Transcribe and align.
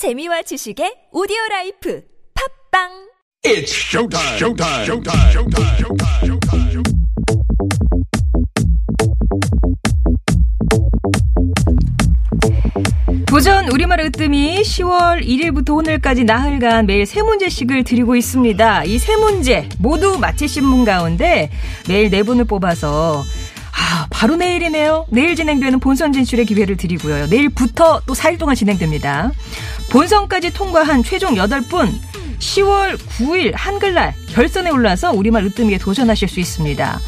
재미와 0.00 0.40
지식의 0.40 1.10
오디오 1.12 1.36
라이프 1.50 2.00
팟빵 2.72 2.88
It's 3.44 3.68
showtime. 3.68 4.36
Showtime. 4.38 4.84
Showtime. 4.88 5.28
Showtime. 5.28 5.76
Showtime. 6.24 6.70
Showtime. 6.70 7.90
도전 13.26 13.68
우리말 13.68 14.00
으뜸이 14.00 14.62
10월 14.62 15.22
1일부터 15.22 15.76
오늘까지 15.76 16.24
나흘간 16.24 16.86
매일 16.86 17.04
세 17.06 17.20
문제씩을 17.22 17.84
드리고 17.84 18.16
있습니다. 18.16 18.84
이 18.84 18.98
세 18.98 19.16
문제 19.16 19.68
모두 19.78 20.18
맞히신 20.18 20.62
분 20.62 20.86
가운데 20.86 21.50
매일 21.88 22.08
네 22.08 22.22
분을 22.22 22.44
뽑아서 22.46 23.22
아, 23.72 24.06
바로 24.10 24.36
내일이네요. 24.36 25.06
내일 25.10 25.36
진행되는 25.36 25.78
본선 25.80 26.12
진출의 26.12 26.44
기회를 26.46 26.76
드리고요. 26.76 27.26
내일부터 27.26 28.00
또 28.06 28.14
4일 28.14 28.38
동안 28.38 28.54
진행됩니다. 28.56 29.32
본선까지 29.90 30.52
통과한 30.52 31.02
최종 31.02 31.34
8분 31.34 31.92
10월 32.38 32.96
9일 32.96 33.52
한글날 33.54 34.14
결선에 34.30 34.70
올라서 34.70 35.12
우리말 35.12 35.44
으뜸이에 35.46 35.78
도전하실 35.78 36.28
수 36.28 36.40
있습니다. 36.40 37.00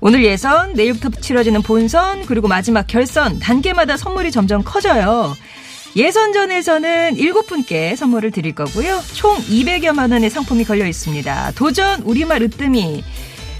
오늘 0.00 0.24
예선, 0.24 0.74
내일부터 0.74 1.10
치러지는 1.20 1.62
본선, 1.62 2.24
그리고 2.26 2.46
마지막 2.46 2.86
결선, 2.86 3.40
단계마다 3.40 3.96
선물이 3.96 4.30
점점 4.30 4.62
커져요. 4.62 5.34
예선전에서는 5.96 7.16
7분께 7.16 7.96
선물을 7.96 8.30
드릴 8.30 8.54
거고요. 8.54 9.02
총 9.14 9.36
200여만 9.38 10.12
원의 10.12 10.30
상품이 10.30 10.64
걸려 10.64 10.86
있습니다. 10.86 11.52
도전 11.56 12.02
우리말 12.02 12.42
으뜸이 12.42 13.02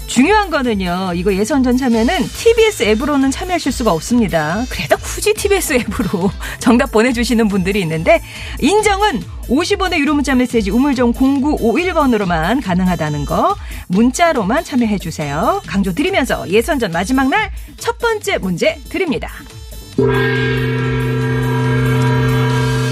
중요한 0.09 0.49
거는요. 0.49 1.11
이거 1.15 1.31
예선전 1.33 1.77
참여는 1.77 2.23
TBS 2.27 2.83
앱으로는 2.83 3.29
참여하실 3.29 3.71
수가 3.71 3.91
없습니다. 3.93 4.65
그래도 4.67 4.97
굳이 4.97 5.33
TBS 5.35 5.73
앱으로 5.73 6.31
정답 6.59 6.91
보내주시는 6.91 7.47
분들이 7.47 7.79
있는데 7.81 8.19
인정은 8.59 9.21
50원의 9.47 9.99
유료 9.99 10.15
문자 10.15 10.33
메시지 10.33 10.71
우물정 10.71 11.13
0951번으로만 11.13 12.63
가능하다는 12.65 13.25
거 13.25 13.55
문자로만 13.87 14.63
참여해 14.63 14.97
주세요. 14.97 15.61
강조 15.67 15.93
드리면서 15.93 16.49
예선전 16.49 16.91
마지막 16.91 17.29
날 17.29 17.51
첫 17.77 17.97
번째 17.97 18.37
문제 18.39 18.79
드립니다. 18.89 19.29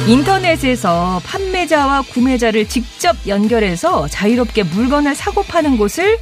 인터넷에서 0.07 1.21
판매자와 1.25 2.03
구매자를 2.03 2.67
직접 2.69 3.15
연결해서 3.27 4.07
자유롭게 4.07 4.63
물건을 4.63 5.13
사고 5.13 5.43
파는 5.43 5.77
곳을 5.77 6.17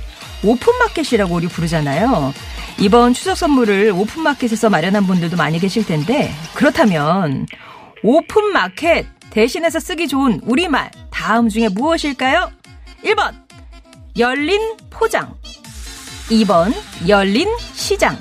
오픈마켓이라고 0.45 1.35
우리 1.35 1.47
부르잖아요. 1.47 2.33
이번 2.79 3.13
추석 3.13 3.37
선물을 3.37 3.91
오픈마켓에서 3.91 4.69
마련한 4.69 5.07
분들도 5.07 5.37
많이 5.37 5.59
계실 5.59 5.85
텐데 5.85 6.33
그렇다면 6.53 7.47
오픈마켓 8.03 9.07
대신해서 9.29 9.79
쓰기 9.79 10.07
좋은 10.07 10.41
우리말 10.43 10.91
다음 11.09 11.49
중에 11.49 11.69
무엇일까요? 11.69 12.51
1번 13.03 13.33
열린 14.17 14.61
포장 14.89 15.33
2번 16.29 16.73
열린 17.07 17.47
시장 17.73 18.17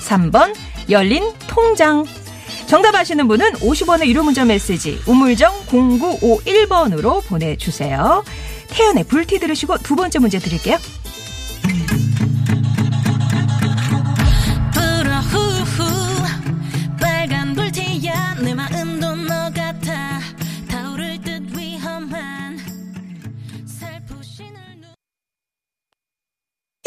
3번 0.00 0.54
열린 0.88 1.32
통장 1.46 2.04
정답 2.66 2.94
아시는 2.94 3.26
분은 3.28 3.54
50원의 3.54 4.06
유료 4.06 4.22
문자 4.22 4.44
메시지 4.44 5.00
우물정 5.06 5.66
0951번으로 5.66 7.26
보내주세요. 7.26 8.22
태연의 8.68 9.04
불티 9.04 9.40
들으시고 9.40 9.78
두 9.78 9.96
번째 9.96 10.20
문제 10.20 10.38
드릴게요. 10.38 10.78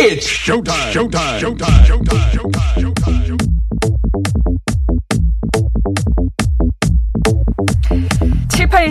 It's 0.05 0.27
showtime. 0.27 0.91
Showtime. 0.91 1.39
Showtime. 1.39 1.85
Showtime. 1.85 2.31
Showtime. 2.33 2.93
Showtime. 2.93 3.52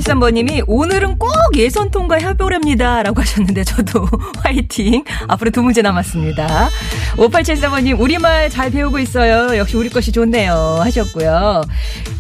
7813번님이 0.01 0.65
오늘은 0.67 1.19
꼭 1.19 1.31
예선 1.57 1.91
통과 1.91 2.17
해보렵니다. 2.17 3.03
라고 3.03 3.21
하셨는데 3.21 3.65
저도 3.65 4.07
화이팅. 4.43 5.05
앞으로 5.29 5.51
두 5.51 5.63
문제 5.63 5.83
남았습니다. 5.83 6.71
5874번님 7.17 8.01
우리말 8.01 8.51
잘 8.51 8.71
배우고 8.71 8.99
있어요. 8.99 9.57
역시 9.57 9.77
우리 9.77 9.89
것이 9.89 10.13
좋네요. 10.13 10.79
하셨고요. 10.81 11.63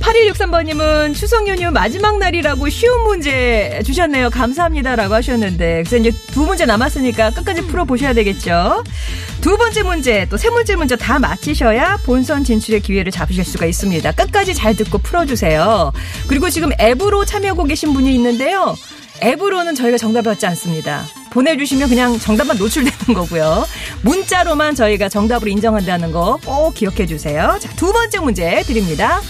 8163번님은 0.00 1.14
추석 1.14 1.48
연휴 1.48 1.70
마지막 1.70 2.18
날이라고 2.18 2.68
쉬운 2.68 3.04
문제 3.04 3.80
주셨네요. 3.84 4.30
감사합니다. 4.30 4.96
라고 4.96 5.14
하셨는데 5.14 5.84
그래서 5.84 5.96
이제 5.96 6.12
두 6.32 6.44
문제 6.44 6.66
남았으니까 6.66 7.30
끝까지 7.30 7.62
풀어보셔야 7.66 8.12
되겠죠. 8.12 8.82
두 9.40 9.56
번째 9.56 9.82
문제 9.82 10.24
또세 10.28 10.50
문제 10.50 10.76
문제 10.76 10.94
다 10.94 11.18
맞히셔야 11.18 11.98
본선 12.04 12.44
진출의 12.44 12.80
기회를 12.80 13.10
잡으실 13.10 13.44
수가 13.44 13.66
있습니다. 13.66 14.12
끝까지 14.12 14.54
잘 14.54 14.76
듣고 14.76 14.98
풀어주세요. 14.98 15.92
그리고 16.28 16.48
지금 16.48 16.70
앱으로 16.80 17.24
참여 17.24 17.54
하고 17.62 17.68
계신 17.68 17.92
분이 17.92 18.12
있는데요. 18.16 18.74
앱으로는 19.22 19.76
저희가 19.76 19.96
정답 19.96 20.22
받지 20.22 20.46
않습니다. 20.46 21.04
보내주시면 21.30 21.88
그냥 21.88 22.18
정답만 22.18 22.58
노출되는 22.58 23.14
거고요. 23.14 23.64
문자로만 24.02 24.74
저희가 24.74 25.08
정답으로 25.08 25.48
인정한다는 25.48 26.10
거 26.10 26.38
꼭 26.44 26.74
기억해 26.74 27.06
주세요. 27.06 27.56
자, 27.60 27.68
두 27.76 27.92
번째 27.92 28.18
문제 28.18 28.62
드립니다. 28.64 29.20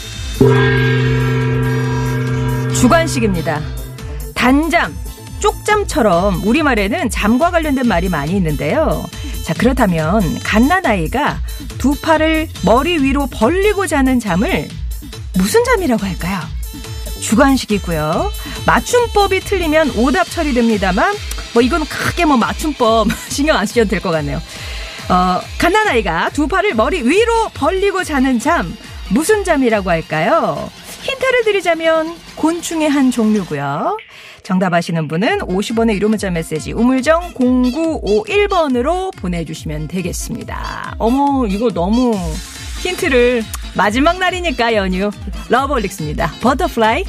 주관식입니다. 2.75 3.61
단잠, 4.35 4.97
쪽잠처럼 5.41 6.43
우리말에는 6.47 7.11
잠과 7.11 7.51
관련된 7.51 7.87
말이 7.87 8.09
많이 8.09 8.33
있는데요. 8.37 9.05
자, 9.45 9.53
그렇다면 9.53 10.39
갓난아이가 10.43 11.39
두 11.77 11.95
팔을 12.01 12.49
머리 12.65 12.97
위로 12.97 13.27
벌리고 13.27 13.87
자는 13.87 14.21
잠을 14.21 14.69
무슨 15.37 15.63
잠이라고 15.65 16.07
할까요? 16.07 16.41
주관식이고요. 17.23 18.31
맞춤법이 18.67 19.41
틀리면 19.41 19.93
오답 19.97 20.29
처리됩니다만 20.31 21.15
뭐 21.55 21.63
이건 21.63 21.85
크게 21.87 22.25
뭐 22.25 22.37
맞춤법 22.37 23.09
신경 23.31 23.57
안 23.57 23.65
쓰셔도 23.67 23.89
될 23.89 24.01
것 24.01 24.11
같네요. 24.11 24.43
어, 25.09 25.41
갓난아이가 25.59 26.31
두 26.31 26.47
팔을 26.49 26.75
머리 26.75 27.03
위로 27.03 27.49
벌리고 27.55 28.05
자는 28.05 28.39
잠 28.39 28.77
무슨 29.11 29.45
잠이라고 29.45 29.91
할까요? 29.91 30.71
힌트를 31.03 31.45
드리자면 31.45 32.17
곤충의 32.37 32.89
한 32.89 33.11
종류고요. 33.11 33.99
정답 34.43 34.73
아시는 34.75 35.07
분은 35.09 35.41
50원의 35.41 35.95
유료 35.95 36.09
문자 36.09 36.31
메시지 36.31 36.73
우물정 36.73 37.35
0951번으로 37.35 39.15
보내주시면 39.17 39.89
되겠습니다. 39.89 40.97
어머 40.99 41.47
이거 41.47 41.69
너무 41.71 42.13
힌트를 42.81 43.45
마지막 43.75 44.19
날이니까 44.19 44.75
연휴 44.75 45.11
러브홀릭스입니다. 45.49 46.31
Butterfly 46.41 47.05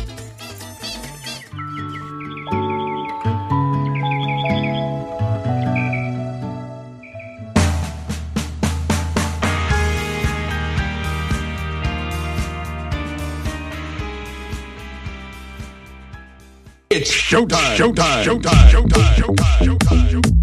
It's 16.93 17.09
showtime. 17.09 17.75
Showtime. 17.75 18.23
Showtime. 18.23 18.69
Showtime. 18.69 19.09
Showtime. 19.09 20.11
Showtime. 20.11 20.42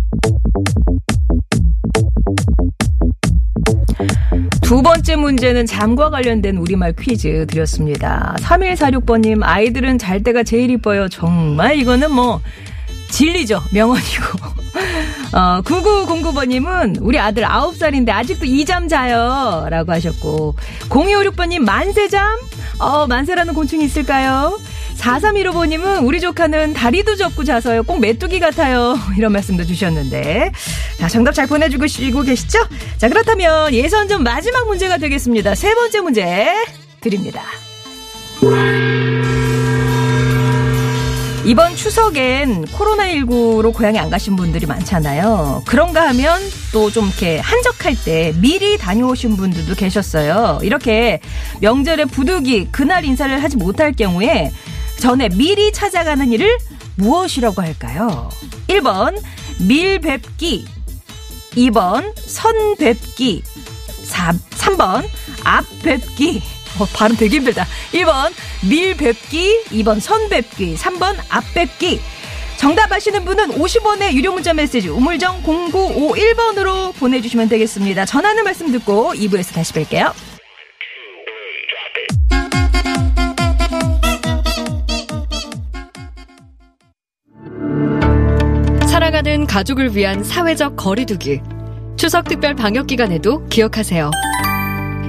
두 4.70 4.82
번째 4.82 5.16
문제는 5.16 5.66
잠과 5.66 6.10
관련된 6.10 6.56
우리말 6.56 6.92
퀴즈 6.92 7.44
드렸습니다. 7.48 8.36
3146번님, 8.38 9.40
아이들은 9.42 9.98
잘 9.98 10.22
때가 10.22 10.44
제일 10.44 10.70
이뻐요. 10.70 11.08
정말 11.08 11.76
이거는 11.76 12.12
뭐, 12.12 12.40
진리죠. 13.10 13.60
명언이고. 13.72 14.38
어, 15.36 15.60
9909번님은 15.62 16.98
우리 17.00 17.18
아들 17.18 17.42
9살인데 17.42 18.10
아직도 18.10 18.46
이잠 18.46 18.86
자요. 18.86 19.66
라고 19.70 19.90
하셨고. 19.90 20.54
0256번님, 20.88 21.64
만세잠? 21.64 22.38
어, 22.78 23.08
만세라는 23.08 23.54
곤충이 23.54 23.84
있을까요? 23.84 24.56
4315번님은 25.00 26.04
우리 26.06 26.20
조카는 26.20 26.74
다리도 26.74 27.16
접고 27.16 27.42
자서요. 27.44 27.82
꼭 27.84 28.00
메뚜기 28.00 28.38
같아요. 28.38 28.96
이런 29.16 29.32
말씀도 29.32 29.64
주셨는데. 29.64 30.52
자, 30.98 31.08
정답 31.08 31.32
잘 31.32 31.46
보내주고 31.46 32.22
계시죠? 32.22 32.58
자, 32.98 33.08
그렇다면 33.08 33.72
예선전 33.72 34.22
마지막 34.22 34.66
문제가 34.66 34.98
되겠습니다. 34.98 35.54
세 35.54 35.74
번째 35.74 36.00
문제 36.00 36.48
드립니다. 37.00 37.42
이번 41.46 41.74
추석엔 41.74 42.66
코로나19로 42.66 43.72
고향에 43.74 43.98
안 43.98 44.10
가신 44.10 44.36
분들이 44.36 44.66
많잖아요. 44.66 45.62
그런가 45.66 46.08
하면 46.08 46.38
또 46.72 46.90
좀 46.90 47.06
이렇게 47.06 47.38
한적할 47.38 47.96
때 48.04 48.32
미리 48.36 48.76
다녀오신 48.76 49.36
분들도 49.36 49.74
계셨어요. 49.74 50.58
이렇게 50.62 51.20
명절에 51.60 52.04
부득이 52.06 52.68
그날 52.70 53.04
인사를 53.04 53.42
하지 53.42 53.56
못할 53.56 53.92
경우에 53.92 54.50
전에 55.00 55.30
미리 55.30 55.72
찾아가는 55.72 56.30
일을 56.30 56.58
무엇이라고 56.96 57.62
할까요? 57.62 58.28
1번 58.68 59.20
밀뵙기. 59.66 60.66
2번 61.52 62.12
선뵙기. 62.16 63.42
3, 64.04 64.38
3번 64.38 65.04
앞뵙기. 65.42 66.42
어, 66.78 66.84
발음 66.92 67.16
되게 67.16 67.36
힘들다. 67.36 67.66
1번 67.92 68.32
밀뵙기. 68.68 69.64
2번 69.70 70.00
선뵙기. 70.00 70.76
3번 70.76 71.16
앞뵙기. 71.28 72.00
정답 72.58 72.92
아시는 72.92 73.24
분은 73.24 73.58
50원의 73.58 74.12
유료 74.12 74.32
문자 74.32 74.52
메시지 74.52 74.88
우물정 74.88 75.42
0951번으로 75.42 76.94
보내주시면 76.96 77.48
되겠습니다. 77.48 78.04
전하는 78.04 78.44
말씀 78.44 78.70
듣고 78.70 79.14
2부에서 79.14 79.54
다시 79.54 79.72
뵐게요. 79.72 80.12
사랑하는 88.90 89.46
가족을 89.46 89.94
위한 89.94 90.24
사회적 90.24 90.74
거리두기. 90.74 91.40
추석 91.96 92.24
특별 92.24 92.56
방역 92.56 92.88
기간에도 92.88 93.46
기억하세요. 93.46 94.10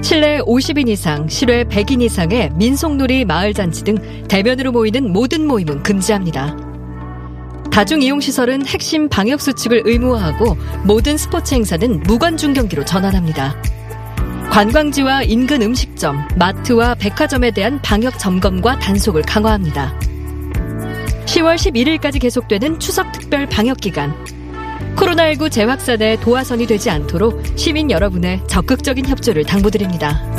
실내 0.00 0.38
50인 0.38 0.88
이상, 0.88 1.26
실외 1.26 1.64
100인 1.64 2.00
이상의 2.00 2.50
민속놀이 2.54 3.24
마을잔치 3.24 3.82
등 3.82 3.96
대면으로 4.28 4.70
모이는 4.70 5.12
모든 5.12 5.48
모임은 5.48 5.82
금지합니다. 5.82 6.56
다중이용시설은 7.72 8.66
핵심 8.68 9.08
방역수칙을 9.08 9.82
의무화하고 9.84 10.56
모든 10.84 11.16
스포츠 11.16 11.56
행사는 11.56 12.04
무관중 12.04 12.52
경기로 12.52 12.84
전환합니다. 12.84 13.60
관광지와 14.52 15.24
인근 15.24 15.60
음식점, 15.60 16.28
마트와 16.36 16.94
백화점에 16.94 17.50
대한 17.50 17.82
방역 17.82 18.16
점검과 18.16 18.78
단속을 18.78 19.22
강화합니다. 19.22 20.11
10월 21.32 21.54
11일까지 21.54 22.20
계속되는 22.20 22.78
추석 22.78 23.10
특별 23.12 23.46
방역 23.46 23.78
기간. 23.78 24.14
코로나19 24.96 25.50
재확산에 25.50 26.16
도화선이 26.20 26.66
되지 26.66 26.90
않도록 26.90 27.42
시민 27.56 27.90
여러분의 27.90 28.42
적극적인 28.48 29.06
협조를 29.06 29.44
당부드립니다. 29.44 30.31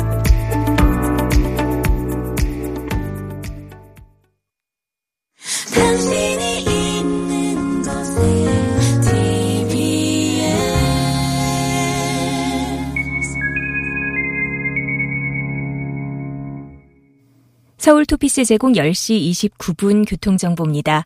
서울 17.84 18.06
토피스 18.06 18.46
제공 18.46 18.72
10시 18.72 19.50
29분 19.58 20.08
교통정보입니다. 20.08 21.04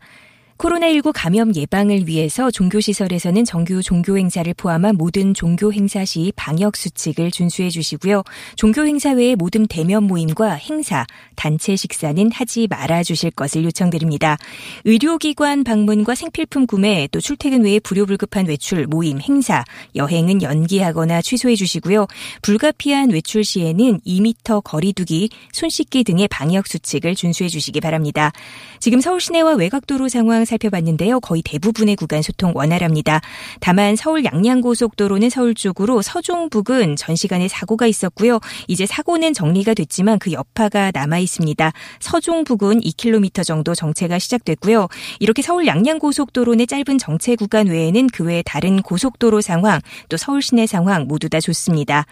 코로나19 0.58 1.12
감염 1.14 1.54
예방을 1.54 2.08
위해서 2.08 2.50
종교시설에서는 2.50 3.44
정규 3.44 3.80
종교행사를 3.80 4.52
포함한 4.54 4.96
모든 4.96 5.32
종교행사 5.32 6.04
시 6.04 6.32
방역수칙을 6.34 7.30
준수해 7.30 7.70
주시고요. 7.70 8.24
종교행사 8.56 9.12
외의 9.12 9.36
모든 9.36 9.68
대면 9.68 10.04
모임과 10.04 10.54
행사, 10.54 11.06
단체 11.36 11.76
식사는 11.76 12.32
하지 12.32 12.66
말아 12.68 13.04
주실 13.04 13.30
것을 13.30 13.64
요청드립니다. 13.64 14.36
의료기관 14.84 15.62
방문과 15.62 16.16
생필품 16.16 16.66
구매, 16.66 17.06
또 17.12 17.20
출퇴근 17.20 17.62
외에 17.62 17.78
불효불급한 17.78 18.46
외출, 18.46 18.86
모임, 18.88 19.20
행사, 19.20 19.64
여행은 19.94 20.42
연기하거나 20.42 21.22
취소해 21.22 21.54
주시고요. 21.54 22.08
불가피한 22.42 23.10
외출 23.10 23.44
시에는 23.44 24.00
2m 24.00 24.64
거리두기, 24.64 25.30
손 25.52 25.70
씻기 25.70 26.02
등의 26.02 26.26
방역수칙을 26.26 27.14
준수해 27.14 27.48
주시기 27.48 27.80
바랍니다. 27.80 28.32
지금 28.80 29.00
서울 29.00 29.20
시내와 29.20 29.54
외곽도로 29.54 30.08
상황 30.08 30.47
살펴봤는데요. 30.48 31.18
거의 31.20 31.42
대부분의 31.42 31.96
구간 31.96 32.22
소통 32.22 32.52
원활합니다. 32.54 33.20
다만 33.60 33.96
서울 33.96 34.24
양양고속도로는 34.24 35.30
서울 35.30 35.54
쪽으로 35.54 36.00
서종 36.00 36.50
부근 36.50 36.94
전 36.94 37.16
시간에 37.16 37.48
사고가 37.48 37.86
있었고요. 37.88 38.38
이제 38.68 38.86
사고는 38.86 39.32
정리가 39.34 39.74
됐지만 39.74 40.20
그 40.20 40.30
여파가 40.32 40.92
남아 40.94 41.18
있습니다. 41.18 41.72
서종 41.98 42.44
부근 42.44 42.80
2km 42.80 43.44
정도 43.44 43.74
정체가 43.74 44.20
시작됐고요. 44.20 44.86
이렇게 45.18 45.42
서울 45.42 45.66
양양고속도로 45.66 46.54
내 46.54 46.66
짧은 46.66 46.98
정체 46.98 47.34
구간 47.34 47.66
외에는 47.66 48.06
그 48.06 48.28
외 48.28 48.42
다른 48.44 48.82
고속도로 48.82 49.40
상황 49.40 49.80
또 50.08 50.16
서울 50.16 50.42
시내 50.42 50.66
상황 50.66 51.06
모두 51.08 51.28
다 51.28 51.40
좋습니다. 51.40 52.04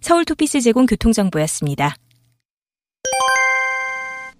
서울 0.00 0.24
토피스 0.24 0.60
제공 0.60 0.86
교통정보였습니다. 0.86 1.96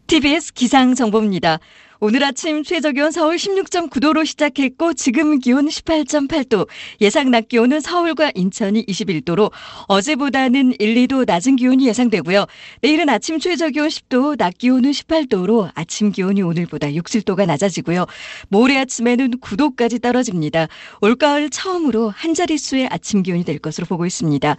TBS 0.07 0.53
기상정보입니다. 0.53 1.59
오늘 2.05 2.25
아침 2.25 2.65
최저기온 2.65 3.13
서울 3.13 3.37
16.9도로 3.37 4.27
시작했고 4.27 4.93
지금 4.95 5.39
기온 5.39 5.69
18.8도, 5.69 6.67
예상 7.01 7.31
낮 7.31 7.47
기온은 7.47 7.79
서울과 7.79 8.33
인천이 8.35 8.85
21도로 8.87 9.53
어제보다는 9.87 10.73
1, 10.81 10.95
2도 11.07 11.25
낮은 11.25 11.55
기온이 11.55 11.87
예상되고요. 11.87 12.47
내일은 12.81 13.09
아침 13.09 13.39
최저기온 13.39 13.87
10도, 13.87 14.37
낮 14.37 14.59
기온은 14.59 14.91
18도로 14.91 15.71
아침 15.77 16.11
기온이 16.11 16.43
오늘보다 16.43 16.93
6, 16.93 17.05
7도가 17.05 17.47
낮아지고요. 17.47 18.07
모레 18.49 18.79
아침에는 18.79 19.39
9도까지 19.39 20.03
떨어집니다. 20.03 20.67
올가을 21.03 21.51
처음으로 21.51 22.11
한 22.11 22.35
자릿수의 22.35 22.89
아침 22.91 23.23
기온이 23.23 23.45
될 23.45 23.61
것으로 23.61 23.87
보고 23.87 24.07
있습니다. 24.07 24.57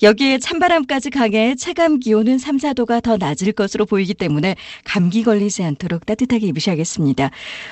여기에 0.00 0.38
찬바람까지 0.38 1.10
강해 1.10 1.56
체감 1.56 2.00
기온은 2.00 2.38
3, 2.38 2.56
4도가 2.56 3.02
더 3.02 3.18
낮을 3.18 3.52
것으로 3.52 3.84
보이기 3.84 4.14
때문에 4.14 4.56
감기 4.84 5.22
걸리지 5.24 5.62
않도록 5.62 6.06
따뜻하게 6.06 6.46
입으셔야겠습니다. 6.46 6.85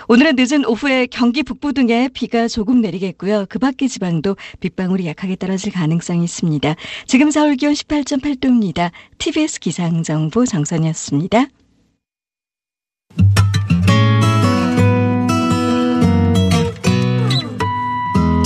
오늘은 0.08 0.36
늦은 0.36 0.66
오후에 0.66 1.06
경기 1.06 1.42
북부 1.42 1.72
등에 1.72 2.08
비가 2.12 2.48
조금 2.48 2.80
내리겠고요. 2.80 3.46
그 3.48 3.58
밖의 3.58 3.88
지방도 3.88 4.36
빗방울이 4.60 5.06
약하게 5.06 5.36
떨어질 5.36 5.72
가능성이 5.72 6.24
있습니다. 6.24 6.74
지금 7.06 7.30
서울 7.30 7.56
기온 7.56 7.72
18.8도입니다. 7.72 8.90
TBS 9.18 9.60
기상정보 9.60 10.46
정선이었습니다. 10.46 11.46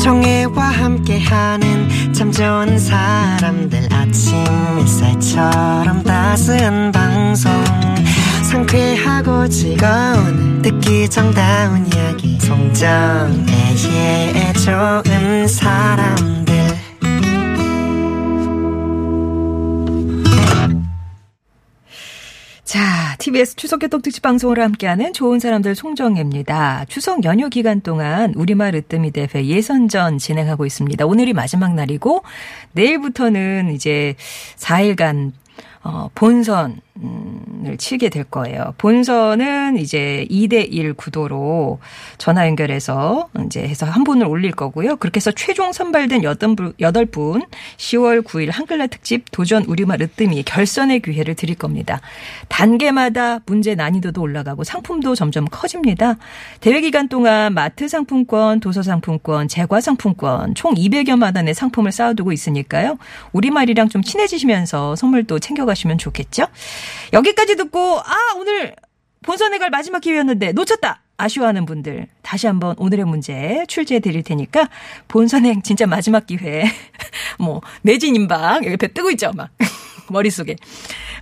정혜와 0.08 0.62
함께하는 0.64 2.12
참 2.14 2.32
좋은 2.32 2.78
사람들 2.78 3.92
아침 3.92 4.38
햇살처럼 4.78 6.02
따스한 6.02 6.92
방송 6.92 7.52
상쾌하고 8.48 9.46
즐거운 9.48 10.62
듣기 10.62 11.08
정다운 11.10 11.86
이야기 11.86 12.40
송정애의 12.40 13.44
좋은 14.64 15.46
사람들 15.46 16.54
자, 22.64 23.16
TBS 23.18 23.56
추석 23.56 23.80
교통 23.80 24.00
특집 24.00 24.22
방송으로 24.22 24.62
함께하는 24.62 25.12
좋은 25.12 25.40
사람들 25.40 25.74
송정혜입니다. 25.74 26.86
추석 26.88 27.24
연휴 27.24 27.50
기간 27.50 27.82
동안 27.82 28.32
우리말 28.34 28.74
으뜸이 28.74 29.10
대회 29.10 29.44
예선전 29.44 30.16
진행하고 30.16 30.64
있습니다. 30.64 31.04
오늘이 31.04 31.34
마지막 31.34 31.74
날이고 31.74 32.22
내일부터는 32.72 33.74
이제 33.74 34.16
4일간 34.56 35.32
어, 35.82 36.10
본선 36.14 36.80
을 37.00 37.76
치게 37.76 38.08
될 38.08 38.24
거예요. 38.24 38.74
본선은 38.78 39.78
이제 39.78 40.26
2대1 40.30 40.96
구도로 40.96 41.78
전화 42.16 42.46
연결해서 42.46 43.28
이제 43.46 43.62
해서 43.62 43.86
한 43.86 44.02
분을 44.04 44.26
올릴 44.26 44.50
거고요. 44.50 44.96
그렇게 44.96 45.18
해서 45.18 45.30
최종 45.30 45.72
선발된 45.72 46.22
8분, 46.22 46.76
8분 46.76 47.46
10월 47.76 48.22
9일 48.22 48.50
한글날 48.50 48.88
특집 48.88 49.30
도전 49.30 49.64
우리말 49.64 50.02
으뜸이 50.02 50.42
결선의 50.44 51.00
기회를 51.00 51.34
드릴 51.34 51.56
겁니다. 51.56 52.00
단계마다 52.48 53.40
문제 53.46 53.74
난이도도 53.74 54.20
올라가고 54.20 54.64
상품도 54.64 55.14
점점 55.14 55.44
커집니다. 55.44 56.16
대회 56.60 56.80
기간 56.80 57.08
동안 57.08 57.54
마트 57.54 57.86
상품권, 57.86 58.60
도서 58.60 58.82
상품권, 58.82 59.46
제과 59.46 59.80
상품권 59.80 60.54
총 60.54 60.74
200여만 60.74 61.36
원의 61.36 61.54
상품을 61.54 61.92
쌓아두고 61.92 62.32
있으니까요. 62.32 62.98
우리말이랑 63.32 63.88
좀 63.88 64.02
친해지시면서 64.02 64.96
선물도 64.96 65.38
챙겨가시면 65.38 65.98
좋겠죠? 65.98 66.46
여기까지 67.12 67.56
듣고 67.56 68.00
아 68.00 68.14
오늘 68.36 68.74
본선에 69.22 69.58
갈 69.58 69.70
마지막 69.70 70.00
기회였는데 70.00 70.52
놓쳤다. 70.52 71.02
아쉬워하는 71.18 71.66
분들 71.66 72.06
다시 72.22 72.46
한번 72.46 72.76
오늘의 72.78 73.04
문제 73.04 73.64
출제해 73.66 73.98
드릴 74.00 74.22
테니까 74.22 74.68
본선행 75.08 75.62
진짜 75.66 75.86
마지막 75.86 76.26
기회 76.26 76.64
뭐 77.38 77.60
매진 77.82 78.14
임박 78.14 78.62
배 78.78 78.92
뜨고 78.92 79.10
있죠 79.10 79.32
막 79.34 79.50
머릿속에 80.10 80.56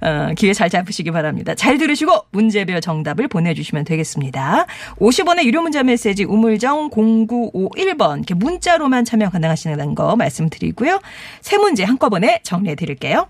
어, 0.02 0.32
기회 0.36 0.52
잘 0.52 0.68
잡으시기 0.68 1.10
바랍니다. 1.10 1.54
잘 1.54 1.78
들으시고 1.78 2.26
문제별 2.30 2.82
정답을 2.82 3.28
보내주시면 3.28 3.84
되겠습니다. 3.84 4.66
50원의 4.98 5.44
유료 5.44 5.62
문자 5.62 5.82
메시지 5.82 6.24
우물정 6.24 6.90
0951번 6.90 8.18
이렇게 8.18 8.34
문자로만 8.34 9.06
참여 9.06 9.30
가능하시는 9.30 9.94
거 9.94 10.14
말씀드리고요. 10.14 11.00
세 11.40 11.56
문제 11.56 11.82
한꺼번에 11.82 12.40
정리해 12.42 12.74
드릴게요. 12.74 13.26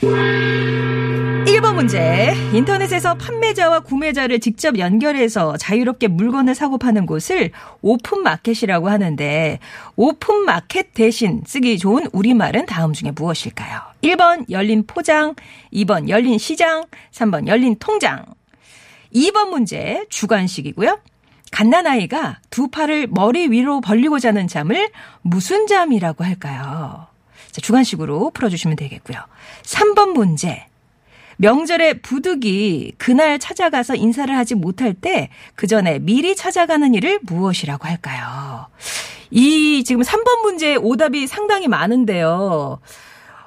1번 0.00 1.44
1번 1.44 1.74
문제. 1.74 2.32
인터넷에서 2.52 3.14
판매자와 3.14 3.80
구매자를 3.80 4.38
직접 4.38 4.78
연결해서 4.78 5.56
자유롭게 5.56 6.06
물건을 6.06 6.54
사고 6.54 6.78
파는 6.78 7.04
곳을 7.04 7.50
오픈마켓이라고 7.82 8.88
하는데 8.88 9.58
오픈마켓 9.96 10.94
대신 10.94 11.42
쓰기 11.46 11.78
좋은 11.78 12.06
우리말은 12.12 12.66
다음 12.66 12.92
중에 12.92 13.10
무엇일까요? 13.10 13.80
1번 14.02 14.48
열린 14.50 14.86
포장, 14.86 15.34
2번 15.72 16.08
열린 16.08 16.38
시장, 16.38 16.84
3번 17.12 17.48
열린 17.48 17.76
통장. 17.80 18.24
2번 19.12 19.48
문제 19.48 20.04
주관식이고요. 20.10 21.00
갓난아이가 21.50 22.38
두 22.50 22.68
팔을 22.68 23.08
머리 23.10 23.48
위로 23.48 23.80
벌리고 23.80 24.20
자는 24.20 24.46
잠을 24.46 24.90
무슨 25.22 25.66
잠이라고 25.66 26.22
할까요? 26.22 27.07
자, 27.50 27.60
주관식으로 27.60 28.30
풀어주시면 28.30 28.76
되겠고요. 28.76 29.18
3번 29.62 30.10
문제. 30.12 30.66
명절에 31.40 32.00
부득이 32.00 32.94
그날 32.98 33.38
찾아가서 33.38 33.94
인사를 33.94 34.36
하지 34.36 34.54
못할 34.56 34.92
때 34.94 35.30
그 35.54 35.66
전에 35.66 35.98
미리 36.00 36.34
찾아가는 36.36 36.94
일을 36.94 37.20
무엇이라고 37.22 37.86
할까요? 37.86 38.66
이 39.30 39.84
지금 39.84 40.02
3번 40.02 40.42
문제 40.42 40.74
오답이 40.76 41.26
상당히 41.26 41.68
많은데요. 41.68 42.80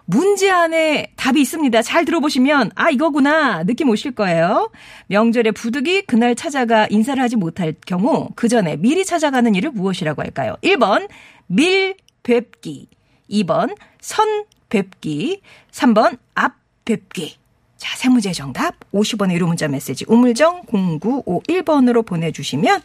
문제 0.06 0.50
안에 0.50 1.14
답이 1.16 1.40
있습니다. 1.42 1.82
잘 1.84 2.04
들어보시면 2.06 2.72
아 2.76 2.90
이거구나 2.90 3.64
느낌 3.64 3.90
오실 3.90 4.12
거예요. 4.12 4.70
명절에 5.08 5.52
부득이 5.52 6.02
그날 6.04 6.36
찾아가 6.36 6.88
인사를 6.90 7.22
하지 7.22 7.36
못할 7.38 7.74
경우 7.86 8.30
그 8.36 8.48
전에 8.50 8.76
미리 8.78 9.06
찾아가는 9.06 9.54
일을 9.56 9.72
무엇이라고 9.72 10.22
할까요? 10.22 10.56
1번 10.64 11.08
밀 11.48 11.96
뵙기 12.24 12.88
2번 13.32 13.76
선 14.00 14.46
뵙기 14.70 15.42
3번 15.72 16.18
앞 16.36 16.56
뵙기 16.86 17.38
자, 17.82 17.98
세 17.98 18.10
문제 18.10 18.32
정답 18.32 18.76
50원의 18.92 19.34
유료 19.34 19.48
문자 19.48 19.68
메시지 19.68 20.06
우물정 20.08 20.66
0951번으로 20.68 22.06
보내주시면 22.06 22.80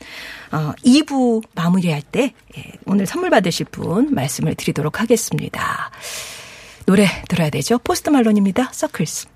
어, 0.52 0.72
2부 0.86 1.42
마무리할 1.54 2.00
때 2.00 2.32
예, 2.56 2.72
오늘 2.86 3.04
선물 3.04 3.28
받으실 3.28 3.66
분 3.66 4.14
말씀을 4.14 4.54
드리도록 4.54 5.02
하겠습니다. 5.02 5.90
노래 6.86 7.06
들어야 7.28 7.50
되죠. 7.50 7.78
포스트 7.78 8.08
말론입니다. 8.08 8.70
Circles. 8.72 9.35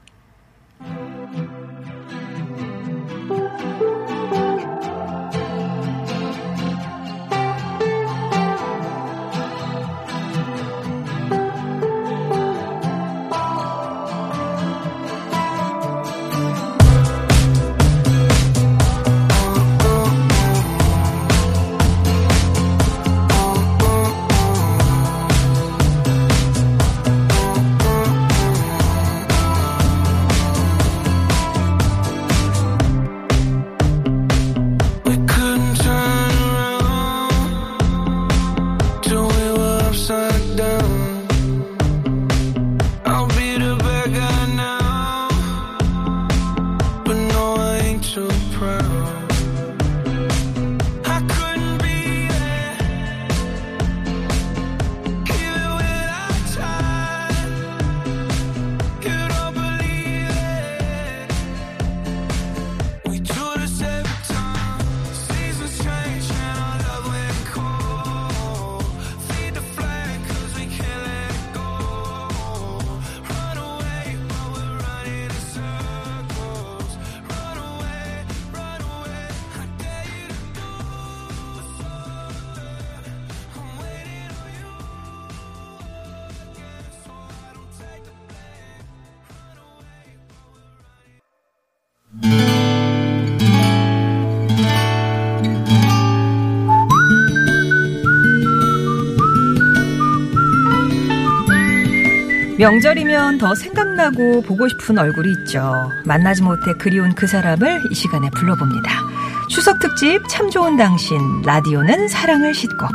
명절이면 102.61 103.39
더 103.39 103.55
생각나고 103.55 104.43
보고 104.43 104.69
싶은 104.69 104.99
얼굴이 104.99 105.33
있죠. 105.33 105.91
만나지 106.05 106.43
못해 106.43 106.75
그리운 106.79 107.15
그 107.15 107.27
사람을 107.27 107.85
이 107.91 107.95
시간에 107.95 108.29
불러봅니다. 108.35 109.01
추석 109.49 109.79
특집 109.79 110.21
참 110.29 110.51
좋은 110.51 110.77
당신 110.77 111.41
라디오는 111.43 112.09
사랑을 112.09 112.53
싣고 112.53 112.87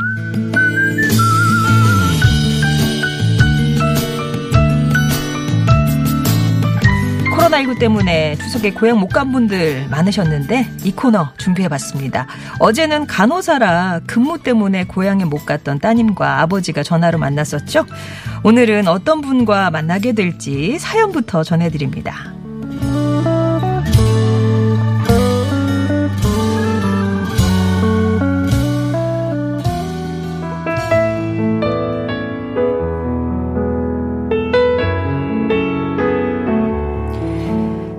코로나19 7.56 7.78
때문에 7.78 8.36
추석에 8.36 8.72
고향 8.72 9.00
못 9.00 9.08
간 9.16 9.32
분들 9.32 9.88
많으셨는데 9.88 10.66
이 10.84 10.92
코너 10.92 11.32
준비해봤습니다. 11.38 12.26
어제는 12.58 13.06
간호사라 13.06 14.00
근무 14.06 14.42
때문에 14.42 14.84
고향에 14.84 15.24
못 15.24 15.46
갔던 15.46 15.78
따님과 15.78 16.42
아버지가 16.42 16.82
전화로 16.82 17.18
만났었죠. 17.18 17.86
오늘은 18.42 18.88
어떤 18.88 19.22
분과 19.22 19.70
만나게 19.70 20.12
될지 20.12 20.78
사연부터 20.78 21.44
전해드립니다. 21.44 22.35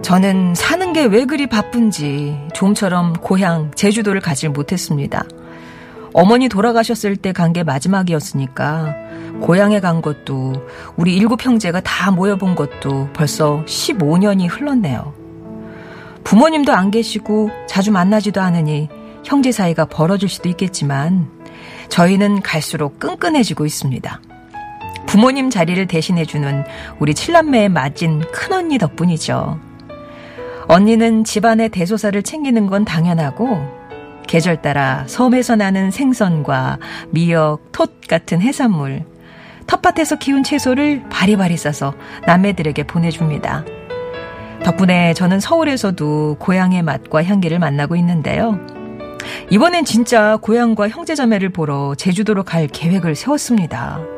저는 0.07 0.55
사는 0.55 0.93
게 0.93 1.03
왜 1.03 1.25
그리 1.25 1.47
바쁜지 1.47 2.37
좀처럼 2.53 3.11
고향 3.11 3.71
제주도를 3.75 4.21
가질 4.21 4.47
못했습니다. 4.49 5.25
어머니 6.13 6.47
돌아가셨을 6.47 7.17
때 7.17 7.33
간 7.33 7.51
게 7.51 7.63
마지막이었으니까 7.63 8.95
고향에 9.41 9.81
간 9.81 10.01
것도 10.01 10.65
우리 10.95 11.13
일곱 11.17 11.45
형제가 11.45 11.81
다 11.81 12.11
모여본 12.11 12.55
것도 12.55 13.09
벌써 13.11 13.65
15년이 13.65 14.47
흘렀네요. 14.49 15.13
부모님도 16.23 16.71
안 16.71 16.89
계시고 16.89 17.49
자주 17.67 17.91
만나지도 17.91 18.39
않으니 18.39 18.87
형제 19.25 19.51
사이가 19.51 19.87
벌어질 19.87 20.29
수도 20.29 20.47
있겠지만 20.47 21.29
저희는 21.89 22.43
갈수록 22.43 22.97
끈끈해지고 22.99 23.65
있습니다. 23.65 24.21
부모님 25.05 25.49
자리를 25.49 25.85
대신해주는 25.87 26.63
우리 26.99 27.13
칠남매의 27.13 27.67
맞은 27.67 28.21
큰언니 28.31 28.77
덕분이죠. 28.77 29.66
언니는 30.67 31.23
집안의 31.23 31.69
대소사를 31.69 32.21
챙기는 32.23 32.67
건 32.67 32.83
당연하고 32.83 33.61
계절 34.27 34.61
따라 34.61 35.05
섬에서 35.07 35.55
나는 35.55 35.91
생선과 35.91 36.79
미역, 37.09 37.71
톳 37.71 38.01
같은 38.09 38.41
해산물, 38.41 39.05
텃밭에서 39.67 40.17
키운 40.17 40.43
채소를 40.43 41.03
바리바리 41.09 41.55
싸서 41.55 41.93
남매들에게 42.25 42.83
보내줍니다. 42.83 43.63
덕분에 44.63 45.13
저는 45.13 45.39
서울에서도 45.39 46.37
고향의 46.39 46.83
맛과 46.83 47.23
향기를 47.23 47.59
만나고 47.59 47.95
있는데요. 47.95 48.59
이번엔 49.49 49.85
진짜 49.85 50.37
고향과 50.37 50.89
형제자매를 50.89 51.49
보러 51.49 51.95
제주도로 51.95 52.43
갈 52.43 52.67
계획을 52.67 53.15
세웠습니다. 53.15 54.16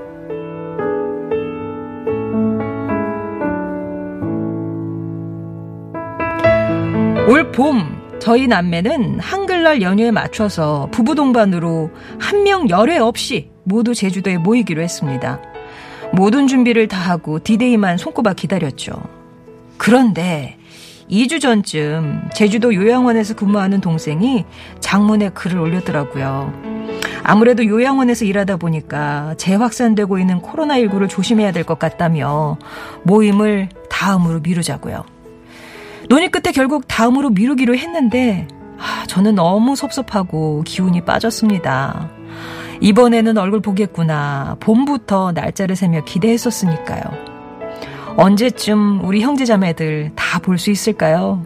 올 7.30 7.52
봄 7.52 8.00
저희 8.20 8.48
남매는 8.48 9.20
한글날 9.20 9.82
연휴에 9.82 10.12
맞춰서 10.12 10.90
부부 10.92 11.16
동반으로 11.16 11.92
한 12.20 12.44
명 12.44 12.70
열애 12.70 12.98
없이 12.98 13.52
모두 13.64 13.94
제주도에 13.94 14.38
모이기로 14.38 14.82
했습니다. 14.82 15.40
모든 16.12 16.48
준비를 16.48 16.88
다 16.88 16.98
하고 16.98 17.40
디데이만 17.40 17.98
손꼽아 17.98 18.34
기다렸죠. 18.34 18.94
그런데 19.78 20.58
2주 21.10 21.40
전쯤 21.40 22.30
제주도 22.34 22.74
요양원에서 22.74 23.36
근무하는 23.36 23.80
동생이 23.82 24.46
장문에 24.80 25.30
글을 25.30 25.60
올렸더라고요. 25.60 26.54
아무래도 27.24 27.66
요양원에서 27.66 28.26
일하다 28.26 28.58
보니까 28.58 29.36
재확산되고 29.38 30.18
있는 30.18 30.42
코로나19를 30.42 31.08
조심해야 31.10 31.52
될 31.52 31.64
것 31.64 31.78
같다며 31.78 32.58
모임을 33.04 33.70
다음으로 33.90 34.40
미루자고요. 34.40 35.19
논의 36.10 36.30
끝에 36.30 36.52
결국 36.52 36.86
다음으로 36.88 37.30
미루기로 37.30 37.76
했는데 37.76 38.48
아, 38.78 39.06
저는 39.08 39.36
너무 39.36 39.76
섭섭하고 39.76 40.64
기운이 40.66 41.02
빠졌습니다. 41.02 42.10
이번에는 42.82 43.38
얼굴 43.38 43.62
보겠구나. 43.62 44.56
봄부터 44.60 45.34
날짜를 45.34 45.76
세며 45.76 46.06
기대했었으니까요. 46.06 47.04
언제쯤 48.16 49.02
우리 49.04 49.22
형제자매들 49.22 50.12
다 50.16 50.40
볼 50.40 50.58
수 50.58 50.72
있을까요? 50.72 51.46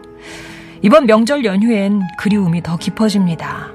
이번 0.82 1.06
명절 1.06 1.44
연휴엔 1.44 2.02
그리움이 2.18 2.62
더 2.62 2.76
깊어집니다. 2.76 3.72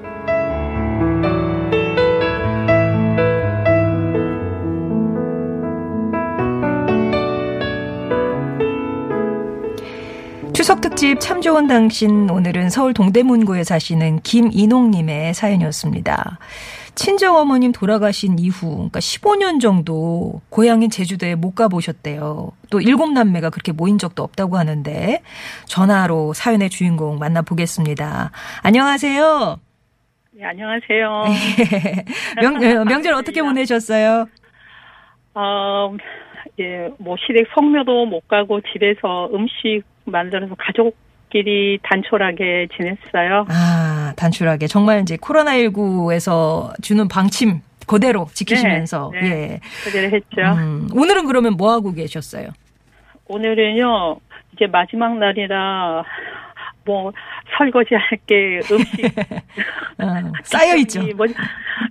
추석 10.60 10.82
특집 10.82 11.18
참 11.20 11.40
좋은 11.40 11.68
당신 11.68 12.28
오늘은 12.28 12.68
서울 12.68 12.92
동대문구에 12.92 13.64
사시는 13.64 14.20
김인홍님의 14.20 15.32
사연이었습니다. 15.32 16.38
친정 16.94 17.36
어머님 17.36 17.72
돌아가신 17.72 18.38
이후 18.38 18.74
그러니까 18.74 19.00
15년 19.00 19.58
정도 19.58 20.42
고향인 20.50 20.90
제주도에 20.90 21.34
못 21.34 21.54
가보셨대요. 21.54 22.52
또 22.68 22.80
일곱 22.82 23.10
남매가 23.10 23.48
그렇게 23.48 23.72
모인 23.72 23.96
적도 23.96 24.22
없다고 24.22 24.58
하는데 24.58 25.22
전화로 25.64 26.34
사연의 26.34 26.68
주인공 26.68 27.18
만나보겠습니다. 27.18 28.30
안녕하세요. 28.62 29.58
네, 30.32 30.44
안녕하세요. 30.44 31.24
명, 32.42 32.84
명절 32.84 33.14
어떻게 33.14 33.40
보내셨어요? 33.40 34.26
어, 35.32 35.96
예, 36.58 36.90
뭐 36.98 37.16
시댁 37.26 37.46
성묘도 37.54 38.04
못 38.04 38.28
가고 38.28 38.60
집에서 38.60 39.30
음식 39.32 39.84
만들어서 40.10 40.54
가족 40.58 40.96
끼리 41.30 41.78
단촐하게 41.82 42.68
지냈어요. 42.76 43.46
아, 43.48 44.12
단출하게. 44.16 44.66
정말 44.66 45.00
이제 45.00 45.16
코로나19에서 45.16 46.72
주는 46.82 47.08
방침 47.08 47.60
그대로 47.86 48.26
지키시면서. 48.32 49.10
네, 49.14 49.20
네. 49.20 49.30
예. 49.30 49.60
그대로 49.84 50.14
했죠. 50.14 50.42
음, 50.58 50.88
오늘은 50.94 51.26
그러면 51.26 51.54
뭐 51.56 51.72
하고 51.72 51.92
계셨어요? 51.92 52.48
오늘은요, 53.26 54.18
이제 54.54 54.66
마지막 54.66 55.16
날이라 55.18 56.04
뭐 56.90 57.12
설거지 57.56 57.94
할 57.94 58.18
게 58.26 58.60
음식 58.70 59.04
어, 59.98 60.32
쌓여 60.44 60.76
있죠. 60.76 61.00
이 61.02 61.12
뭐, 61.14 61.26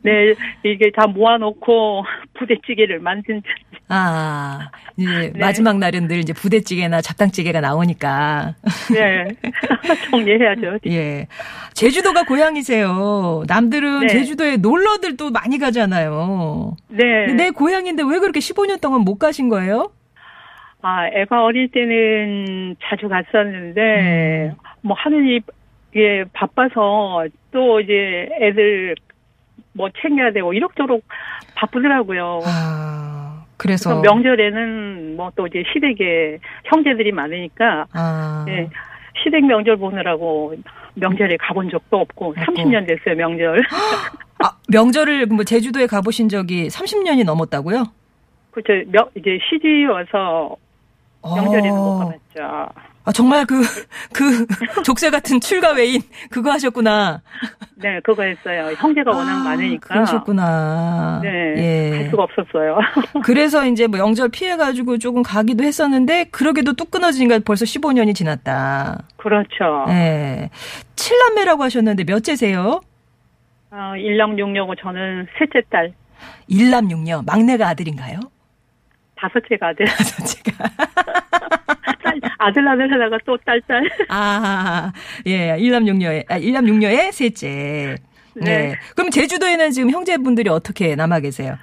네, 0.03 0.33
이게 0.63 0.91
다 0.95 1.07
모아놓고 1.07 2.03
부대찌개를 2.37 2.99
만든 2.99 3.41
아, 3.87 4.69
이제 4.97 5.31
네. 5.33 5.39
마지막 5.39 5.77
날은 5.79 6.07
늘 6.07 6.17
이제 6.19 6.33
부대찌개나 6.33 7.01
잡탕찌개가 7.01 7.61
나오니까. 7.61 8.55
네 8.93 9.25
정리해야죠. 10.11 10.77
예. 10.87 11.27
제주도가 11.73 12.23
고향이세요. 12.23 13.43
남들은 13.47 14.01
네. 14.01 14.07
제주도에 14.07 14.57
놀러들 14.57 15.17
또 15.17 15.31
많이 15.31 15.57
가잖아요. 15.57 16.75
네. 16.89 17.33
내 17.33 17.49
고향인데 17.51 18.03
왜 18.03 18.19
그렇게 18.19 18.39
15년 18.39 18.79
동안 18.81 19.01
못 19.01 19.17
가신 19.17 19.49
거예요? 19.49 19.91
아, 20.81 21.07
애가 21.07 21.43
어릴 21.43 21.69
때는 21.71 22.75
자주 22.83 23.09
갔었는데, 23.09 24.51
음. 24.51 24.55
뭐 24.81 24.95
하는 24.97 25.25
일, 25.25 25.41
예, 25.95 26.23
바빠서 26.31 27.25
또 27.51 27.79
이제 27.81 28.29
애들 28.39 28.95
뭐 29.73 29.89
챙겨야 30.01 30.31
되고 30.31 30.53
이럭저럭 30.53 31.01
바쁘더라고요. 31.55 32.41
아, 32.45 33.43
그래서. 33.57 33.89
그래서 33.89 34.01
명절에는 34.01 35.15
뭐 35.17 35.31
또 35.35 35.47
이제 35.47 35.63
시댁에 35.73 36.39
형제들이 36.65 37.11
많으니까, 37.11 37.85
아, 37.93 38.45
예, 38.47 38.69
시댁 39.23 39.45
명절 39.45 39.77
보느라고 39.77 40.55
명절에 40.95 41.37
가본 41.37 41.69
적도 41.69 41.97
없고, 41.97 42.35
30년 42.35 42.87
됐어요, 42.87 43.15
명절. 43.15 43.63
아, 44.41 44.51
명절을 44.69 45.25
뭐 45.27 45.43
제주도에 45.43 45.87
가보신 45.87 46.29
적이 46.29 46.67
30년이 46.67 47.25
넘었다고요? 47.25 47.83
명, 48.87 49.09
이제 49.15 49.39
시집 49.49 49.89
와서 49.89 50.55
명절에는 51.23 51.69
못 51.69 51.77
어. 51.77 51.97
가봤죠. 51.99 52.69
아, 53.05 53.11
정말 53.11 53.45
그, 53.45 53.61
그, 54.13 54.45
족쇄 54.83 55.09
같은 55.09 55.39
출가 55.39 55.73
외인, 55.73 56.01
그거 56.29 56.51
하셨구나. 56.51 57.21
네, 57.75 57.99
그거 58.03 58.23
했어요. 58.23 58.75
형제가 58.77 59.09
워낙 59.09 59.41
아, 59.41 59.43
많으니까. 59.45 59.87
그러셨구나. 59.87 61.21
네, 61.23 61.29
예. 61.57 61.89
갈 61.89 62.09
수가 62.11 62.23
없었어요. 62.23 62.77
그래서 63.23 63.65
이제 63.65 63.87
뭐 63.87 63.99
영절 63.99 64.29
피해가지고 64.29 64.99
조금 64.99 65.23
가기도 65.23 65.63
했었는데, 65.63 66.25
그러게도 66.25 66.73
뚝 66.73 66.91
끊어지니까 66.91 67.39
벌써 67.45 67.65
15년이 67.65 68.13
지났다. 68.13 69.03
그렇죠. 69.17 69.85
예. 69.89 70.49
칠남매라고 70.95 71.63
하셨는데 71.63 72.03
몇째세요? 72.03 72.81
어, 73.71 73.95
일남육녀고 73.95 74.75
저는 74.75 75.27
셋째 75.37 75.61
딸, 75.69 75.93
일남육녀, 76.47 77.23
막내가 77.25 77.67
아들인가요? 77.69 78.19
다섯째가 79.19 79.67
아들, 79.67 79.85
다섯째가. 79.87 80.69
딸, 82.03 82.19
아들 82.37 82.67
아들 82.67 82.91
하다가 82.93 83.17
또 83.25 83.37
딸 83.45 83.61
딸. 83.67 83.83
아, 84.09 84.91
예, 85.27 85.55
일남육녀의, 85.59 86.25
아, 86.29 86.37
일남육녀의 86.37 87.11
셋째. 87.11 87.95
네. 88.35 88.43
네. 88.45 88.75
그럼 88.95 89.09
제주도에는 89.09 89.71
지금 89.71 89.89
형제분들이 89.91 90.49
어떻게 90.49 90.95
남아 90.95 91.19
계세요? 91.19 91.57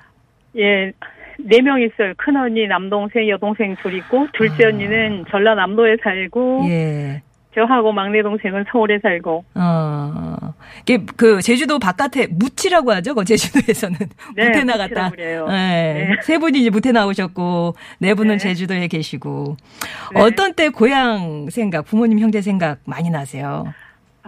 예, 0.59 0.93
네 1.39 1.61
명 1.61 1.81
있어요. 1.81 2.13
큰 2.17 2.37
언니, 2.37 2.67
남동생, 2.67 3.29
여동생 3.29 3.77
둘 3.83 3.95
있고, 3.95 4.27
둘째 4.33 4.67
언니는 4.67 5.25
전라남도에 5.31 5.97
살고, 6.03 6.63
아. 6.65 6.69
예. 6.69 7.23
저하고 7.57 7.91
막내 7.93 8.23
동생은 8.23 8.67
서울에 8.71 8.99
살고. 8.99 9.45
어, 9.55 10.37
이게 10.83 11.05
그 11.17 11.41
제주도 11.41 11.79
바깥에 11.79 12.27
무치라고 12.31 12.93
하죠. 12.93 13.15
그 13.15 13.25
제주도에서는 13.25 13.97
네, 14.37 14.45
무태 14.49 14.65
나갔다. 14.65 15.11
예. 15.19 15.43
네. 15.49 16.09
세 16.23 16.39
분이 16.39 16.61
이제 16.61 16.71
무태 16.71 16.93
나오셨고 16.93 17.75
네 17.99 18.15
분은 18.15 18.33
네. 18.35 18.39
제주도에 18.39 18.87
계시고 18.89 19.57
네. 20.15 20.21
어떤 20.21 20.53
때 20.53 20.69
고향 20.69 21.49
생각, 21.51 21.87
부모님 21.87 22.19
형제 22.19 22.43
생각 22.43 22.79
많이 22.85 23.09
나세요. 23.11 23.65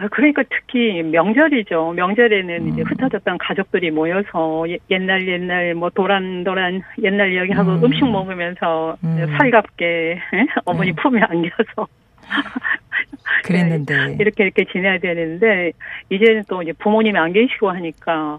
아, 0.01 0.07
그러니까 0.13 0.43
특히 0.49 1.03
명절이죠. 1.03 1.93
명절에는 1.97 2.55
음. 2.63 2.69
이제 2.69 2.83
흩어졌던 2.83 3.37
가족들이 3.39 3.91
모여서 3.91 4.65
예- 4.69 4.79
옛날 4.91 5.27
옛날 5.27 5.75
뭐 5.75 5.91
도란도란 5.91 6.83
옛날 7.03 7.33
이야기하고 7.33 7.73
음. 7.73 7.85
음. 7.85 7.93
식 7.93 8.09
먹으면서 8.09 8.97
음. 9.03 9.27
살갑게 9.37 9.85
예? 10.35 10.47
어머니 10.65 10.93
네. 10.93 11.03
품에 11.03 11.21
안겨서 11.21 11.89
그랬는데. 13.45 13.95
네, 13.95 14.17
이렇게 14.21 14.45
이렇게 14.45 14.65
지내야 14.71 14.99
되는데 14.99 15.73
이제는 16.11 16.45
또 16.49 16.63
이제 16.63 16.73
부모님이 16.73 17.19
안 17.19 17.33
계시고 17.33 17.71
하니까 17.71 18.39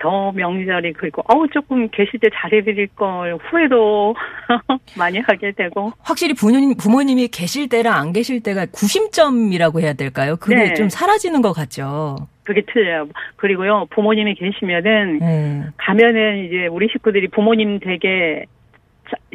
더 0.00 0.30
명절이 0.30 0.92
그리고 0.92 1.22
어우 1.28 1.48
조금 1.48 1.88
계실 1.88 2.20
때 2.20 2.28
잘해드릴 2.32 2.86
걸 2.94 3.36
후회도 3.36 4.14
많이 4.96 5.18
하게 5.18 5.50
되고 5.50 5.92
확실히 6.02 6.34
부모님, 6.34 6.76
부모님이 6.76 7.26
계실 7.28 7.68
때랑 7.68 7.94
안 7.94 8.12
계실 8.12 8.40
때가 8.40 8.66
구심점이라고 8.66 9.80
해야 9.80 9.94
될까요? 9.94 10.36
그게 10.36 10.54
네. 10.54 10.74
좀 10.74 10.88
사라지는 10.88 11.42
것 11.42 11.52
같죠. 11.52 12.16
그게 12.44 12.62
틀려요. 12.72 13.08
그리고요 13.36 13.86
부모님이 13.90 14.34
계시면은 14.36 15.18
네. 15.18 15.62
가면은 15.76 16.44
이제 16.46 16.66
우리 16.68 16.88
식구들이 16.92 17.28
부모님 17.28 17.80
댁에 17.80 18.44
자- 18.44 18.57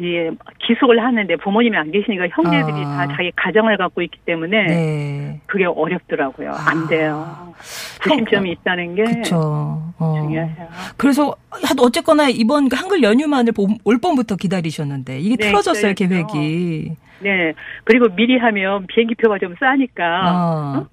예, 0.02 0.30
기숙을 0.66 1.02
하는데 1.02 1.36
부모님이 1.36 1.76
안 1.76 1.90
계시니까 1.90 2.26
형제들이 2.32 2.84
아. 2.84 3.06
다 3.06 3.08
자기 3.16 3.30
가정을 3.36 3.76
갖고 3.76 4.02
있기 4.02 4.18
때문에 4.26 4.66
네. 4.66 5.40
그게 5.46 5.64
어렵더라고요. 5.66 6.50
아. 6.50 6.70
안 6.70 6.88
돼요. 6.88 7.54
구심점이 8.02 8.50
있다는 8.52 8.94
게 8.96 9.04
그쵸. 9.04 9.36
어. 9.98 10.14
중요해요. 10.20 10.68
그래서 10.96 11.34
어쨌거나 11.80 12.28
이번 12.28 12.68
그 12.68 12.76
한글 12.76 13.02
연휴만을 13.02 13.52
봄- 13.52 13.78
올 13.84 13.98
봄부터 13.98 14.36
기다리셨는데 14.36 15.18
이게 15.20 15.36
네, 15.36 15.46
틀어졌어요 15.46 15.94
기다렸죠. 15.94 16.26
계획이. 16.32 16.96
네. 17.20 17.52
그리고 17.84 18.08
미리 18.14 18.36
하면 18.36 18.86
비행기표가 18.88 19.38
좀 19.38 19.54
싸니까 19.58 20.22
어. 20.26 20.86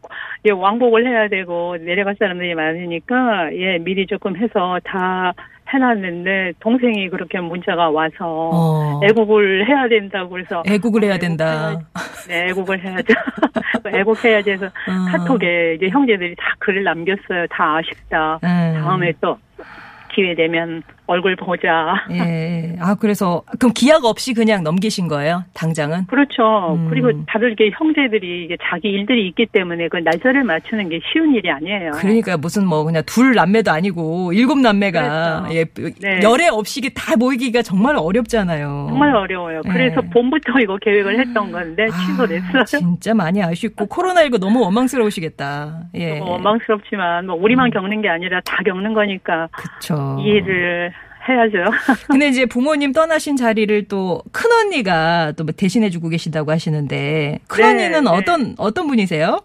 예, 0.47 0.51
왕복을 0.51 1.05
해야 1.07 1.27
되고 1.27 1.75
내려갈 1.77 2.15
사람들이 2.17 2.53
많으니까 2.55 3.49
예, 3.53 3.79
미리 3.79 4.05
조금 4.05 4.37
해서 4.37 4.79
다 4.83 5.33
해놨는데 5.73 6.53
동생이 6.59 7.09
그렇게 7.09 7.39
문자가 7.39 7.89
와서 7.89 8.49
어. 8.53 8.99
애국을 9.03 9.67
해야 9.67 9.87
된다고 9.87 10.29
그래서 10.29 10.63
애국을 10.67 11.03
해야 11.03 11.13
애국 11.13 11.21
된다. 11.21 11.69
해야지. 11.69 12.27
네, 12.27 12.45
애국을 12.49 12.83
해야죠. 12.83 13.13
애국해야지 13.93 14.51
해서 14.51 14.65
어. 14.65 15.11
카톡에 15.11 15.75
이제 15.75 15.89
형제들이 15.89 16.35
다 16.35 16.55
글을 16.59 16.83
남겼어요. 16.83 17.47
다 17.49 17.77
아쉽다. 17.77 18.39
음. 18.43 18.81
다음에 18.81 19.13
또 19.21 19.37
기회 20.13 20.35
되면 20.35 20.83
얼굴 21.11 21.35
보자. 21.35 22.05
예. 22.11 22.77
아, 22.79 22.95
그래서, 22.95 23.43
그럼 23.59 23.73
기약 23.73 24.05
없이 24.05 24.33
그냥 24.33 24.63
넘기신 24.63 25.09
거예요? 25.09 25.43
당장은? 25.53 26.07
그렇죠. 26.07 26.75
음. 26.75 26.87
그리고 26.89 27.11
다들 27.25 27.51
이게 27.51 27.69
형제들이 27.73 28.45
이게 28.45 28.55
자기 28.63 28.87
일들이 28.89 29.27
있기 29.27 29.47
때문에 29.47 29.89
그 29.89 29.97
날짜를 29.97 30.45
맞추는 30.45 30.87
게 30.87 31.01
쉬운 31.11 31.35
일이 31.35 31.51
아니에요. 31.51 31.91
그러니까 31.95 32.37
무슨 32.37 32.65
뭐 32.65 32.85
그냥 32.85 33.03
둘 33.05 33.35
남매도 33.35 33.71
아니고 33.71 34.31
일곱 34.33 34.57
남매가 34.59 35.43
그렇죠. 35.47 35.53
예, 35.53 35.65
네. 35.99 36.21
열애 36.23 36.47
없이 36.47 36.79
이게 36.79 36.89
다 36.89 37.17
모이기가 37.17 37.61
정말 37.61 37.97
어렵잖아요. 37.97 38.87
정말 38.89 39.13
어려워요. 39.13 39.61
그래서 39.63 40.01
예. 40.03 40.09
봄부터 40.09 40.59
이거 40.61 40.77
계획을 40.77 41.19
했던 41.19 41.51
건데 41.51 41.87
취소됐어요. 41.89 42.61
아, 42.61 42.63
진짜 42.63 43.13
많이 43.13 43.43
아쉽고 43.43 43.87
코로나19 43.87 44.39
너무 44.39 44.61
원망스러우시겠다. 44.61 45.81
예. 45.95 46.19
뭐 46.19 46.31
원망스럽지만 46.31 47.27
뭐 47.27 47.35
우리만 47.35 47.69
겪는 47.71 48.01
게 48.01 48.07
아니라 48.09 48.39
다 48.45 48.57
겪는 48.63 48.93
거니까 48.93 49.49
그렇죠. 49.51 50.17
이해를 50.21 50.93
해야죠. 51.27 51.57
근데 52.09 52.27
이제 52.27 52.45
부모님 52.45 52.91
떠나신 52.93 53.35
자리를 53.37 53.87
또 53.87 54.23
큰 54.31 54.49
언니가 54.51 55.31
또뭐 55.33 55.51
대신해주고 55.57 56.09
계시다고 56.09 56.51
하시는데 56.51 57.39
큰 57.47 57.63
언니는 57.63 57.91
네, 57.91 58.01
네. 58.01 58.09
어떤 58.09 58.55
어떤 58.57 58.87
분이세요? 58.87 59.39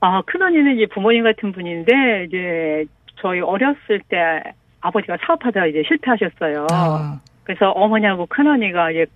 아, 0.00 0.22
큰 0.26 0.42
언니는 0.42 0.76
이제 0.76 0.86
부모님 0.92 1.24
같은 1.24 1.52
분인데, 1.52 2.24
이제 2.28 2.84
저희 3.20 3.40
어렸을 3.40 4.00
때 4.08 4.42
아버지가 4.80 5.16
사업하다가 5.26 5.66
이제 5.66 5.82
실패하셨어요. 5.88 6.66
아, 6.70 7.18
그래서 7.44 7.70
어머니하고 7.70 8.26
큰 8.26 8.46
언니가 8.46 8.90
이제 8.90 9.06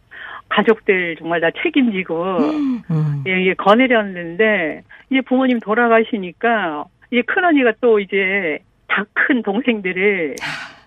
가족들 0.49 1.17
정말 1.19 1.41
다 1.43 1.51
책임지고, 1.63 2.39
음. 2.91 3.23
예, 3.29 3.41
이게 3.43 3.55
거느렸는데, 3.55 4.83
이제 5.11 5.21
부모님 5.21 5.61
돌아가시니까, 5.61 6.85
이제 7.13 7.23
큰 7.27 7.45
언니가 7.45 7.73
또 7.81 8.01
이제 8.01 8.59
다 8.89 9.05
큰 9.15 9.43
동생들을 9.43 10.37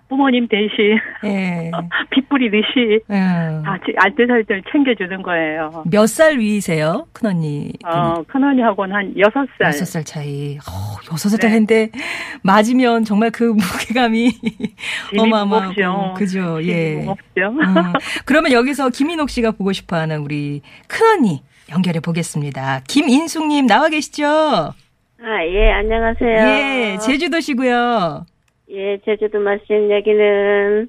부모님 0.10 0.48
대신 0.48 1.00
예. 1.24 1.72
빗 2.12 2.28
뿌리듯이 2.30 3.00
예. 3.10 3.16
다 3.64 3.78
알뜰살뜰 3.98 4.64
챙겨주는 4.72 5.22
거예요. 5.24 5.84
몇 5.90 6.06
살 6.08 6.38
위이세요? 6.38 7.08
큰언니. 7.14 7.72
어, 7.86 8.22
큰언니하고는 8.28 8.96
한 8.96 9.14
여섯 9.18 9.48
살. 9.58 9.68
여섯 9.68 9.86
살 9.86 10.04
차이. 10.04 10.58
어, 10.58 10.98
여섯 11.12 11.30
살 11.30 11.40
차이인데 11.40 11.90
맞으면 12.44 13.04
정말 13.06 13.32
그 13.32 13.44
무게감이 13.46 14.30
어마어마하고. 15.18 16.14
그죠? 16.16 16.60
예. 16.64 16.96
무겁죠. 16.98 17.48
음, 17.48 17.94
그러면 18.26 18.52
여기서 18.52 18.90
김인옥 18.90 19.30
씨가 19.30 19.52
보고 19.52 19.72
싶어하는 19.74 20.20
우리 20.20 20.62
큰언니 20.88 21.42
연결해 21.72 22.00
보겠습니다. 22.02 22.82
김인숙님 22.88 23.66
나와 23.66 23.90
계시죠? 23.90 24.26
아, 25.26 25.46
예, 25.48 25.72
안녕하세요. 25.72 26.30
예, 26.30 26.98
제주도시고요. 26.98 28.26
예, 28.74 28.98
제주도 29.06 29.40
말씀 29.40 29.92
여기는. 29.92 30.88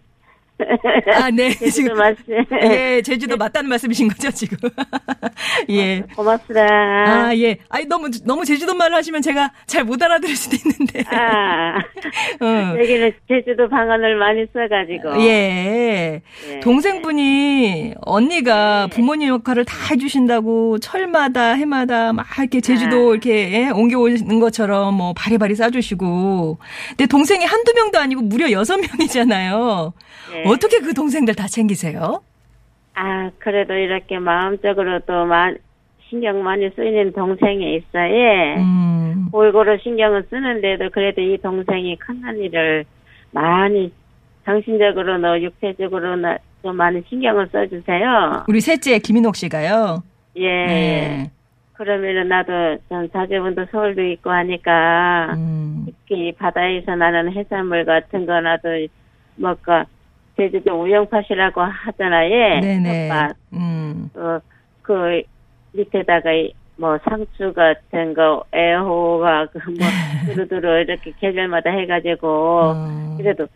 아, 1.15 1.31
네. 1.31 1.51
제주도 1.59 1.71
지금 1.71 1.97
말씀. 1.97 2.25
예, 2.63 3.03
제주도 3.03 3.37
맞다는 3.37 3.69
말씀이신 3.71 4.09
거죠, 4.09 4.31
지금? 4.31 4.57
예. 5.69 6.03
고맙습니다. 6.15 6.65
아, 6.65 7.37
예. 7.37 7.59
아니, 7.69 7.87
너무, 7.87 8.09
너무 8.25 8.45
제주도 8.45 8.75
말을 8.75 8.97
하시면 8.97 9.23
제가 9.23 9.51
잘 9.67 9.85
못 9.85 10.03
알아들을 10.03 10.35
수도 10.35 10.57
있는데. 10.57 11.05
아, 11.15 11.77
어. 12.41 12.79
여기는 12.79 13.13
제주도 13.29 13.69
방언을 13.69 14.17
많이 14.17 14.47
써가지고. 14.53 15.21
예. 15.23 16.23
예. 16.49 16.61
동생분이 16.61 17.95
언니가 18.01 18.87
부모님 18.87 19.29
역할을 19.29 19.65
다 19.67 19.75
해주신다고 19.91 20.79
철마다 20.79 21.53
해마다 21.53 22.13
막 22.15 22.27
이렇게 22.39 22.61
제주도 22.63 23.13
이렇게 23.13 23.53
예, 23.53 23.71
옮겨오는 23.71 24.41
것처럼 24.41 24.95
뭐 24.95 25.13
바리바리 25.15 25.55
싸주시고. 25.55 26.59
근데 26.91 27.07
동생이 27.07 27.45
한두 27.45 27.75
명도 27.75 27.99
아니고 27.99 28.23
무려 28.23 28.51
여섯 28.53 28.79
명이잖아요. 28.79 29.93
예. 30.37 30.44
어떻게 30.47 30.81
그 30.81 30.95
동생들 30.95 31.35
다 31.35 31.47
챙기세요? 31.47 32.23
아, 32.95 33.31
그래도 33.39 33.75
이렇게 33.75 34.19
마음적으로도 34.19 35.27
마, 35.27 35.53
신경 36.09 36.43
많이 36.43 36.71
쓰이는 36.77 37.13
동생이 37.13 37.77
있어, 37.77 37.99
예. 37.99 38.57
음. 38.57 39.29
골고루 39.33 39.79
신경을 39.83 40.27
쓰는데도 40.31 40.91
그래도 40.91 41.21
이 41.21 41.39
동생이 41.39 41.97
큰언니를 41.97 42.85
많이 43.33 43.93
정신적으로나 44.45 45.41
육체적으로나 45.41 46.39
좀 46.63 46.77
많이 46.77 47.03
신경을 47.09 47.49
써주세요. 47.51 48.45
우리 48.49 48.61
셋째 48.61 48.99
김인옥 48.99 49.37
씨가요. 49.37 50.03
예. 50.37 50.49
네. 50.67 51.31
그러면은 51.73 52.29
나도 52.29 52.53
전 52.89 53.11
자제분도 53.11 53.67
서울도 53.73 54.01
있고 54.03 54.31
하니까 54.31 55.35
음. 55.35 55.87
특히 55.87 56.33
바다에서 56.39 56.95
나는 56.95 57.33
해산물 57.33 57.85
같은 57.85 58.27
거 58.27 58.41
나도 58.41 58.69
뭐까 59.37 59.85
제주도 60.37 60.83
우영팥이라고 60.83 61.61
하잖아 61.61 62.25
예. 62.29 62.61
네네. 62.61 63.09
팥. 63.09 63.37
음. 63.53 64.11
어, 64.15 64.39
그 64.83 65.23
밑에다가 65.73 66.33
이뭐 66.33 66.99
상추 67.05 67.53
같은 67.53 68.15
거 68.15 68.45
애호가 68.55 69.47
그뭐 69.47 69.75
두루두루 70.27 70.81
이렇게 70.81 71.13
계절마다 71.21 71.71
해가지고 71.71 72.29
어. 72.29 73.17
그래도 73.19 73.47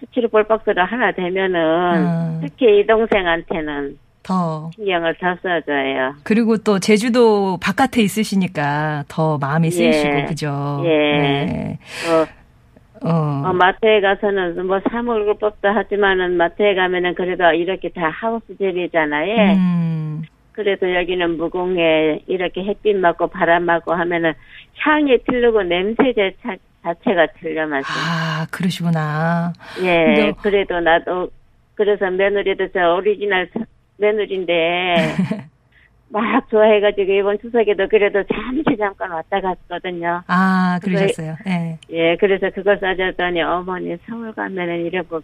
수치로 0.00 0.28
볼박스를 0.28 0.84
하나 0.84 1.12
되면은 1.12 1.96
음. 1.96 2.40
특히 2.42 2.80
이 2.80 2.86
동생한테는 2.86 3.98
더. 4.24 4.70
신경을 4.74 5.14
더 5.20 5.36
써줘요. 5.42 6.14
그리고 6.24 6.56
또 6.56 6.78
제주도 6.78 7.58
바깥에 7.58 8.02
있으시니까 8.02 9.04
더 9.06 9.38
마음이 9.38 9.70
쓰이시고, 9.70 10.18
예. 10.18 10.24
그죠? 10.24 10.82
예. 10.84 10.88
네. 10.88 11.78
어, 12.08 12.26
어. 13.04 13.42
어, 13.46 13.52
마트에 13.52 14.00
가서는 14.00 14.66
뭐 14.66 14.80
사먹을 14.90 15.34
법도 15.38 15.68
하지만은 15.68 16.36
마트에 16.36 16.74
가면은 16.74 17.14
그래도 17.14 17.44
이렇게 17.52 17.88
다 17.90 18.08
하우스 18.08 18.46
집이잖아요. 18.56 19.52
음. 19.54 20.22
그래도 20.52 20.92
여기는 20.94 21.36
무공해 21.36 22.20
이렇게 22.26 22.62
햇빛 22.64 22.96
맞고 22.96 23.26
바람 23.26 23.64
맞고 23.64 23.92
하면은 23.92 24.32
향이 24.78 25.18
틀리고 25.28 25.62
냄새 25.64 26.12
자체, 26.14 26.56
자체가 26.82 27.26
틀려 27.40 27.66
맞아. 27.66 27.86
아, 27.88 28.46
그러시구나. 28.50 29.52
예, 29.82 30.04
근데- 30.06 30.32
그래도 30.42 30.80
나도 30.80 31.28
그래서 31.74 32.08
며느리도 32.10 32.68
저 32.72 32.94
오리지널 32.94 33.48
며느리인데 33.98 34.94
막 36.14 36.48
좋아해가지고 36.48 37.12
이번 37.12 37.38
추석에도 37.40 37.88
그래도 37.88 38.22
잠시 38.32 38.64
잠깐 38.78 39.10
왔다 39.10 39.40
갔거든요. 39.40 40.22
아, 40.28 40.78
그러셨어요. 40.80 41.34
예. 41.48 41.78
예, 41.90 42.16
그래서 42.20 42.48
그걸 42.50 42.78
싸줬더니 42.78 43.42
어머니 43.42 43.96
서울 44.06 44.32
가면은 44.32 44.86
이러고 44.86 45.20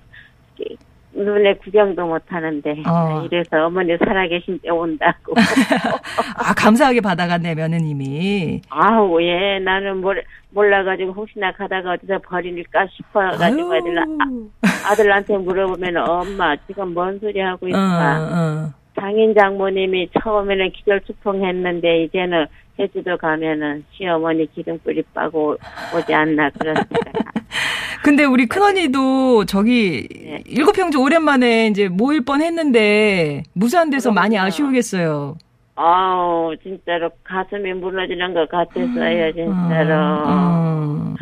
눈에 1.12 1.54
구경도 1.54 2.06
못 2.06 2.22
하는데 2.26 2.70
어. 2.88 3.24
이래서 3.24 3.66
어머니 3.66 3.96
살아계신 3.98 4.58
때 4.58 4.70
온다고. 4.70 5.34
아, 6.36 6.54
감사하게 6.54 7.00
받아갔네, 7.02 7.54
며느님이. 7.54 8.62
아우 8.70 9.22
예, 9.22 9.60
나는 9.60 10.00
몰, 10.00 10.24
몰라가지고 10.50 11.12
혹시나 11.12 11.52
가다가 11.52 11.92
어디서 11.92 12.18
버릴까 12.18 12.86
싶어가지고 12.90 13.76
애들 13.76 13.96
아, 13.96 14.90
아들한테 14.90 15.38
물어보면 15.38 15.96
엄마 15.98 16.56
지금 16.66 16.94
뭔 16.94 17.16
소리 17.20 17.38
하고 17.38 17.66
어, 17.66 17.68
있나? 17.68 18.72
어. 18.74 18.79
장인 19.00 19.34
장모님이 19.34 20.10
처음에는 20.22 20.70
기절투통했는데 20.72 22.04
이제는 22.04 22.46
제주도 22.76 23.16
가면은 23.16 23.84
시어머니 23.92 24.46
기름뿌리 24.52 25.02
빠고 25.14 25.56
오지 25.96 26.12
않나 26.14 26.50
그렇습니다. 26.50 27.12
근데 28.02 28.24
우리 28.24 28.46
큰언니도 28.46 29.44
저기 29.44 30.08
네. 30.10 30.42
일곱 30.46 30.72
평주 30.72 30.98
오랜만에 30.98 31.66
이제 31.66 31.88
모일 31.88 32.24
뻔 32.24 32.40
했는데 32.40 33.42
무사한 33.52 33.90
데서 33.90 34.10
많이. 34.12 34.38
아쉬우겠어요. 34.38 35.36
아우 35.74 36.54
진짜로 36.62 37.10
가슴이 37.24 37.72
무너지는 37.74 38.34
것 38.34 38.48
같았어요 38.50 39.32
진짜로 39.32 39.94
어, 40.26 41.14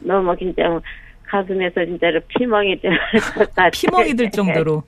너무 0.00 0.36
진짜 0.36 0.62
가슴에서 1.32 1.82
진짜로 1.86 2.20
피멍이 2.28 2.78
들. 2.80 2.90
피멍이 3.72 4.14
들 4.14 4.30
정도로. 4.30 4.82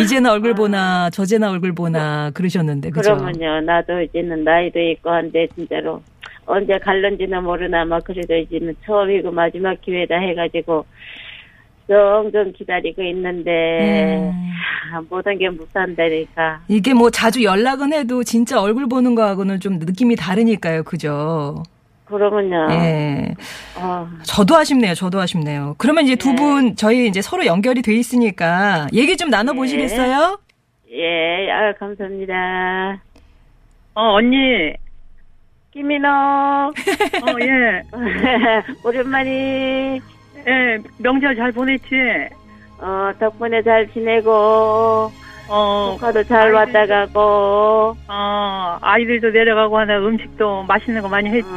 이제나 0.00 0.32
얼굴 0.32 0.54
보나 0.54 1.10
저제나 1.10 1.50
얼굴 1.50 1.74
보나 1.74 2.30
그러셨는데 2.30 2.90
그죠? 2.90 3.16
그러면요 3.16 3.60
나도 3.62 4.00
이제는 4.02 4.44
나이도 4.44 4.78
있고 4.78 5.10
한데 5.10 5.48
진짜로 5.54 6.00
언제 6.46 6.78
갈런지는 6.78 7.42
모르나 7.42 7.84
막 7.84 8.04
그래도 8.04 8.36
이제는 8.36 8.76
처음이고 8.86 9.32
마지막 9.32 9.80
기회다 9.80 10.14
해가지고 10.16 10.86
정 11.88 12.30
기다리고 12.56 13.02
있는데 13.02 14.30
음. 14.30 14.32
아, 14.94 15.02
모든 15.10 15.36
게 15.38 15.50
무산되니까 15.50 16.60
이게 16.68 16.94
뭐 16.94 17.10
자주 17.10 17.42
연락은 17.42 17.92
해도 17.92 18.22
진짜 18.22 18.62
얼굴 18.62 18.88
보는 18.88 19.16
거하고는 19.16 19.58
좀 19.58 19.78
느낌이 19.80 20.14
다르니까요, 20.14 20.84
그죠? 20.84 21.62
그러면요 22.18 22.68
예. 22.72 23.34
어, 23.76 24.08
저도 24.22 24.56
아쉽네요. 24.56 24.94
저도 24.94 25.20
아쉽네요. 25.20 25.74
그러면 25.78 26.04
이제 26.04 26.14
두 26.16 26.34
분 26.34 26.76
저희 26.76 27.06
이제 27.08 27.20
서로 27.22 27.44
연결이 27.46 27.82
돼 27.82 27.92
있으니까 27.94 28.86
얘기 28.92 29.16
좀 29.16 29.30
나눠 29.30 29.52
보시겠어요? 29.54 30.38
예, 30.92 31.50
아 31.50 31.72
감사합니다. 31.78 33.02
어, 33.94 34.14
언니. 34.14 34.72
김민호 35.72 36.08
어, 36.08 36.72
예. 37.40 37.82
오랜만이 38.84 39.30
예, 40.46 40.78
명절 40.98 41.34
잘 41.34 41.50
보냈지? 41.50 41.94
어, 42.78 43.10
덕분에 43.18 43.62
잘 43.62 43.88
지내고, 43.92 45.10
어, 45.48 45.96
조카도 45.98 46.24
잘 46.24 46.54
아이들- 46.54 46.54
왔다 46.54 46.86
가고, 46.86 47.96
어, 48.08 48.78
아이들도 48.80 49.30
내려가고 49.30 49.78
하나 49.78 49.98
음식도 49.98 50.64
맛있는 50.64 51.02
거 51.02 51.08
많이 51.08 51.28
했지. 51.30 51.48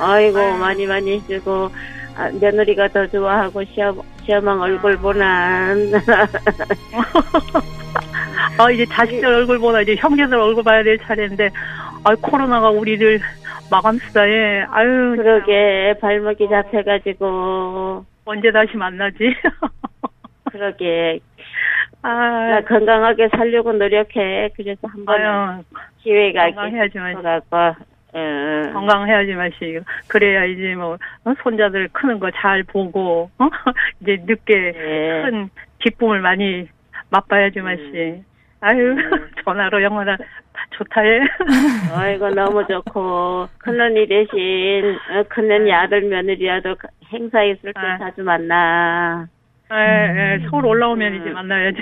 아이고, 0.00 0.38
아유. 0.38 0.56
많이 0.58 0.86
많이 0.86 1.12
해주고, 1.12 1.70
아, 2.16 2.30
며느리가 2.40 2.88
더 2.88 3.06
좋아하고, 3.06 3.64
시험, 3.64 4.00
시험왕 4.24 4.60
얼굴 4.60 4.96
보나. 4.96 5.74
아, 8.58 8.70
이제 8.70 8.84
자식들 8.86 9.26
얼굴 9.26 9.58
보나 9.58 9.80
이제 9.82 9.94
형제들 9.96 10.38
얼굴 10.38 10.62
봐야 10.64 10.82
될 10.82 10.98
차례인데, 10.98 11.50
아, 12.04 12.14
코로나가 12.20 12.70
우리를 12.70 13.20
마감수다에, 13.70 14.62
아유. 14.70 15.14
참, 15.16 15.18
그러게, 15.22 15.94
발목이 16.00 16.48
잡혀가지고, 16.48 18.04
언제 18.24 18.50
다시 18.52 18.76
만나지? 18.76 19.18
그러게, 20.50 21.18
아, 22.08 22.50
나 22.50 22.60
건강하게 22.62 23.28
살려고 23.36 23.72
노력해. 23.72 24.50
그래서 24.56 24.86
한번 24.86 25.64
기회가 25.98 26.44
건강해야지만. 26.52 27.12
있어갖고, 27.12 27.56
어, 28.12 28.72
건강해야지 28.72 29.34
마시. 29.34 29.80
그래야 30.08 30.44
이제 30.44 30.74
뭐 30.76 30.94
어? 31.24 31.34
손자들 31.42 31.88
크는 31.92 32.20
거 32.20 32.30
잘 32.30 32.62
보고 32.62 33.28
어? 33.38 33.48
이제 34.00 34.22
늦게 34.24 34.72
네. 34.72 35.22
큰 35.24 35.48
기쁨을 35.80 36.20
많이 36.20 36.68
맛봐야지 37.10 37.60
마시. 37.60 38.22
아유 38.60 38.94
전화로 39.44 39.82
영화나 39.82 40.16
좋다 40.70 41.00
해. 41.02 41.20
아이고 41.94 42.30
너무 42.30 42.64
좋고 42.66 43.48
큰 43.58 43.80
언니 43.80 44.06
대신 44.06 44.96
어, 45.10 45.22
큰언니 45.28 45.72
아들 45.72 46.02
며느리라도 46.02 46.76
행사 47.12 47.42
있을 47.42 47.72
때 47.74 47.80
아. 47.80 47.98
자주 47.98 48.22
만나. 48.22 49.26
예, 49.72 50.38
예, 50.42 50.48
서울 50.48 50.66
올라오면 50.66 51.14
이제 51.20 51.30
만나야지. 51.30 51.78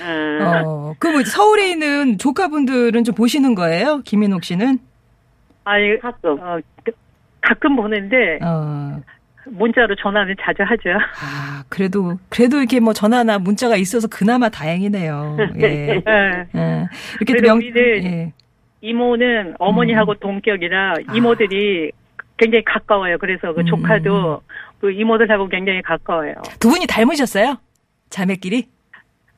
응. 0.00 0.38
어, 0.66 0.94
그럼 0.98 1.20
이제 1.20 1.30
서울에 1.30 1.70
있는 1.70 2.18
조카분들은 2.18 3.04
좀 3.04 3.14
보시는 3.14 3.54
거예요? 3.54 4.00
김인옥 4.04 4.44
씨는? 4.44 4.78
아이 5.64 5.98
가끔. 5.98 6.38
어, 6.40 6.58
그- 6.84 6.92
가끔 7.40 7.76
보는데 7.76 8.38
어. 8.42 8.98
문자로 9.48 9.94
전화는 9.94 10.34
자주 10.40 10.62
하죠. 10.64 10.90
아, 11.22 11.62
그래도, 11.68 12.18
그래도 12.28 12.58
이렇게 12.58 12.80
뭐 12.80 12.92
전화나 12.92 13.38
문자가 13.38 13.76
있어서 13.76 14.08
그나마 14.08 14.48
다행이네요. 14.48 15.36
예. 15.62 16.02
예. 16.06 16.46
예. 16.56 16.86
이렇게 17.20 17.40
명, 17.42 17.60
예. 17.62 18.32
이모는 18.80 19.54
어머니하고 19.58 20.14
동격이라 20.14 20.94
이모들이 21.14 21.92
굉장히 22.38 22.64
가까워요. 22.64 23.18
그래서 23.18 23.52
그 23.54 23.60
음. 23.60 23.66
조카도 23.66 24.42
그 24.80 24.90
이모들하고 24.92 25.48
굉장히 25.48 25.82
가까워요. 25.82 26.34
두 26.60 26.68
분이 26.70 26.86
닮으셨어요? 26.86 27.56
자매끼리? 28.10 28.68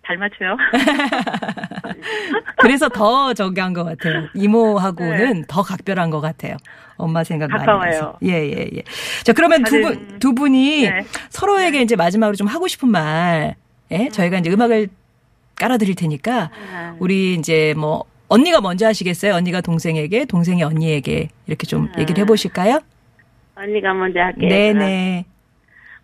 닮았죠? 0.02 0.56
그래서 2.58 2.88
더 2.88 3.34
저기 3.34 3.60
한것 3.60 3.84
같아요. 3.86 4.26
이모하고는 4.34 5.44
더 5.46 5.62
각별한 5.62 6.10
것 6.10 6.20
같아요. 6.20 6.56
엄마 6.96 7.22
생각 7.24 7.50
많이 7.50 7.60
네. 7.60 7.66
가까워요. 7.66 7.90
나서. 7.90 8.18
예, 8.24 8.30
예, 8.32 8.70
예. 8.74 8.82
자, 9.22 9.32
그러면 9.32 9.62
두 9.64 9.80
분, 9.80 9.82
다른- 9.94 10.18
두 10.18 10.34
분이 10.34 10.88
네. 10.88 11.04
서로에게 11.30 11.82
이제 11.82 11.94
마지막으로 11.94 12.34
좀 12.36 12.46
하고 12.48 12.66
싶은 12.66 12.88
말, 12.90 13.54
예? 13.92 14.08
저희가 14.08 14.38
이제 14.38 14.50
음악을 14.50 14.88
깔아드릴 15.56 15.94
테니까, 15.94 16.50
네. 16.50 16.90
우리 16.98 17.34
이제 17.34 17.74
뭐, 17.76 18.04
언니가 18.28 18.60
먼저 18.60 18.86
하시겠어요? 18.86 19.34
언니가 19.34 19.60
동생에게, 19.60 20.26
동생이 20.26 20.62
언니에게 20.62 21.28
이렇게 21.46 21.66
좀 21.66 21.90
네. 21.96 22.02
얘기를 22.02 22.22
해보실까요? 22.22 22.80
언니가 23.56 23.94
먼저 23.94 24.20
할게요. 24.20 24.48
네네. 24.48 25.24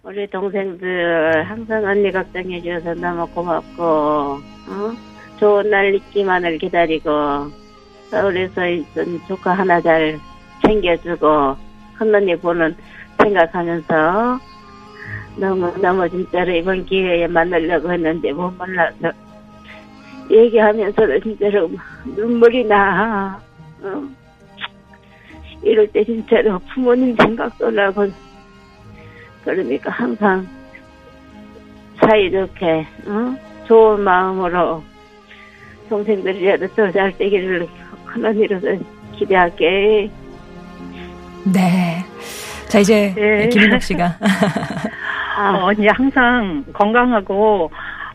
우리 0.02 0.26
동생들 0.26 1.44
항상 1.48 1.84
언니 1.84 2.10
걱정해 2.10 2.60
줘서 2.62 2.94
너무 2.94 3.26
고맙고 3.28 3.82
어? 3.82 4.92
좋은 5.38 5.70
날 5.70 5.94
있기만을 5.94 6.58
기다리고 6.58 7.10
서울에서 8.10 8.68
있던 8.68 9.20
조카 9.26 9.54
하나 9.54 9.80
잘 9.80 10.18
챙겨주고 10.66 11.56
큰언니 11.96 12.36
보는 12.36 12.76
생각하면서 13.22 14.38
너무 15.36 15.74
너무 15.80 16.08
진짜로 16.08 16.52
이번 16.52 16.84
기회에 16.84 17.26
만나려고 17.26 17.90
했는데 17.92 18.32
못 18.32 18.50
만나서 18.58 19.10
얘기하면서도 20.30 21.20
진짜로 21.20 21.70
눈물이 22.04 22.64
나. 22.64 23.40
어? 23.82 24.02
이럴 25.62 25.86
때 25.88 26.04
진짜로 26.04 26.58
부모님 26.74 27.16
생각도 27.16 27.70
나고 27.70 28.06
그러니까 29.44 29.90
항상 29.90 30.46
사이좋게 32.00 32.86
어? 33.06 33.36
좋은 33.66 34.00
마음으로 34.00 34.82
동생들이라도 35.88 36.66
더잘 36.68 37.16
되기를 37.18 37.66
큰 38.06 38.24
언니로서 38.24 38.66
기대할게. 39.16 40.10
네. 41.44 42.04
자, 42.68 42.78
이제 42.78 43.12
네. 43.14 43.48
김인옥 43.48 43.82
씨가. 43.82 44.18
아, 45.36 45.50
어, 45.50 45.64
언니 45.66 45.86
항상 45.88 46.64
건강하고, 46.72 47.70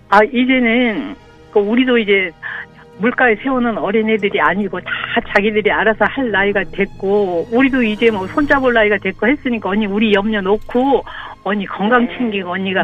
아, 0.09 0.19
이제는, 0.23 1.15
그 1.51 1.59
우리도 1.59 1.97
이제 1.97 2.31
물가에 2.99 3.35
세우는 3.37 3.77
어린애들이 3.77 4.41
아니고 4.41 4.79
다 4.81 4.91
자기들이 5.33 5.71
알아서 5.71 6.05
할 6.05 6.31
나이가 6.31 6.63
됐고, 6.63 7.47
우리도 7.51 7.83
이제 7.83 8.11
뭐 8.11 8.27
손잡을 8.27 8.73
나이가 8.73 8.97
됐고 8.97 9.27
했으니까 9.27 9.69
언니 9.69 9.85
우리 9.85 10.13
염려 10.13 10.41
놓고, 10.41 11.03
언니 11.43 11.65
건강 11.65 12.05
네. 12.05 12.17
챙기고 12.17 12.51
언니가 12.51 12.83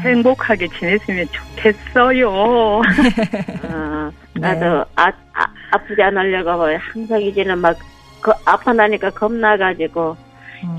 행복하게 0.00 0.68
지냈으면 0.68 1.26
좋겠어요. 1.32 2.30
어, 2.30 4.10
나도 4.34 4.84
아, 4.94 5.06
아, 5.06 5.46
아프지 5.72 6.00
않으려고 6.00 6.66
항상 6.78 7.20
이제는 7.20 7.58
막 7.58 7.76
그, 8.20 8.30
아파 8.44 8.72
나니까 8.72 9.10
겁나가지고 9.10 10.16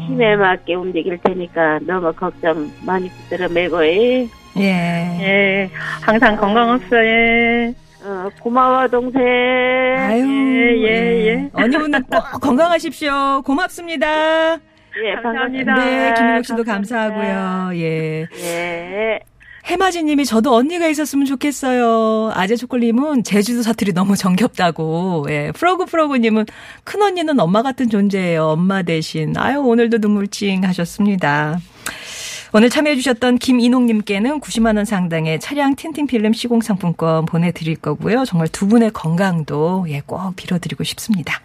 힘에 0.07 0.35
맞게 0.35 0.75
움직일 0.75 1.17
테니까 1.23 1.79
너무 1.81 2.11
걱정 2.13 2.71
많이 2.85 3.09
붙들어 3.09 3.47
매고 3.49 3.83
해. 3.83 4.27
예. 4.57 4.63
예, 4.63 5.69
항상 6.01 6.35
건강합시다. 6.35 6.95
어, 8.03 8.29
고마워 8.41 8.87
동생. 8.87 9.21
아유. 9.21 10.25
예, 10.25 10.87
예, 10.87 11.27
예. 11.27 11.49
언니분들 11.53 12.03
꼭 12.03 12.39
건강하십시오. 12.41 13.41
고맙습니다. 13.45 14.53
예, 14.53 15.15
감사합니다. 15.21 15.75
네, 15.75 16.13
김인옥 16.17 16.45
씨도 16.45 16.63
감사합니다. 16.63 17.25
감사하고요. 17.25 17.79
예. 17.79 18.25
예. 18.41 19.19
해마지 19.65 20.03
님이 20.03 20.25
저도 20.25 20.55
언니가 20.55 20.87
있었으면 20.87 21.25
좋겠어요. 21.25 22.31
아재 22.33 22.55
초콜님은 22.55 23.23
제주도 23.23 23.61
사투리 23.61 23.93
너무 23.93 24.15
정겹다고. 24.15 25.27
예. 25.29 25.51
프로그 25.53 25.85
프로그 25.85 26.17
님은 26.17 26.45
큰 26.83 27.01
언니는 27.01 27.39
엄마 27.39 27.61
같은 27.61 27.89
존재예요. 27.89 28.45
엄마 28.45 28.81
대신. 28.81 29.37
아유, 29.37 29.59
오늘도 29.59 29.99
눈물찡 29.99 30.63
하셨습니다. 30.63 31.59
오늘 32.51 32.71
참여해주셨던 32.71 33.37
김인옥님께는 33.37 34.39
90만 34.39 34.75
원 34.75 34.83
상당의 34.83 35.39
차량 35.39 35.75
tinting 35.75 36.07
필름 36.07 36.33
시공 36.33 36.61
상품권 36.61 37.27
보내드릴 37.27 37.75
거고요. 37.75 38.25
정말 38.25 38.47
두 38.47 38.67
분의 38.67 38.89
건강도 38.91 39.85
예, 39.89 40.01
꼭 40.03 40.35
빌어드리고 40.35 40.83
싶습니다. 40.83 41.41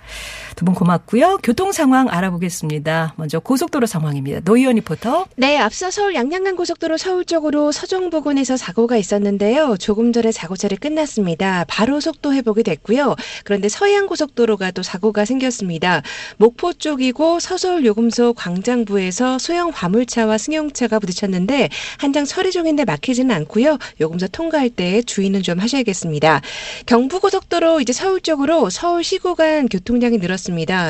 두 0.56 0.64
분 0.64 0.74
고맙고요. 0.74 1.38
교통 1.42 1.72
상황 1.72 2.08
알아보겠습니다. 2.08 3.14
먼저 3.16 3.38
고속도로 3.40 3.86
상황입니다. 3.86 4.40
노희연 4.44 4.76
리포터. 4.76 5.26
네, 5.36 5.58
앞서 5.58 5.90
서울 5.90 6.14
양양간 6.14 6.56
고속도로 6.56 6.96
서울 6.96 7.24
쪽으로 7.24 7.72
서종 7.72 8.08
부근에서 8.10 8.56
사고가 8.56 8.96
있었는데요. 8.96 9.76
조금 9.78 10.12
전에 10.12 10.32
사고 10.32 10.56
처리 10.56 10.76
끝났습니다. 10.76 11.64
바로 11.68 12.00
속도 12.00 12.32
회복이 12.32 12.62
됐고요. 12.62 13.16
그런데 13.44 13.68
서해안 13.68 14.06
고속도로가 14.06 14.70
또 14.70 14.82
사고가 14.82 15.24
생겼습니다. 15.24 16.02
목포 16.38 16.74
쪽이고 16.74 17.40
서서울 17.40 17.84
요금소 17.84 18.34
광장부에서 18.34 19.38
소형 19.38 19.70
화물차와 19.74 20.38
승용차가 20.38 20.98
부딪혔는데 21.00 21.68
한장 21.98 22.24
처리 22.24 22.52
중인데 22.52 22.84
막히지는 22.84 23.34
않고요. 23.34 23.78
요금소 24.00 24.28
통과할 24.28 24.70
때 24.70 25.02
주의는 25.02 25.42
좀 25.42 25.58
하셔야겠습니다. 25.58 26.40
경부고속도로 26.86 27.80
이제 27.80 27.92
서울 27.92 28.20
쪽으로 28.20 28.70
서울 28.70 29.02
시구 29.02 29.34
간 29.34 29.68
교통량이 29.68 30.18
늘었습니다. 30.18 30.43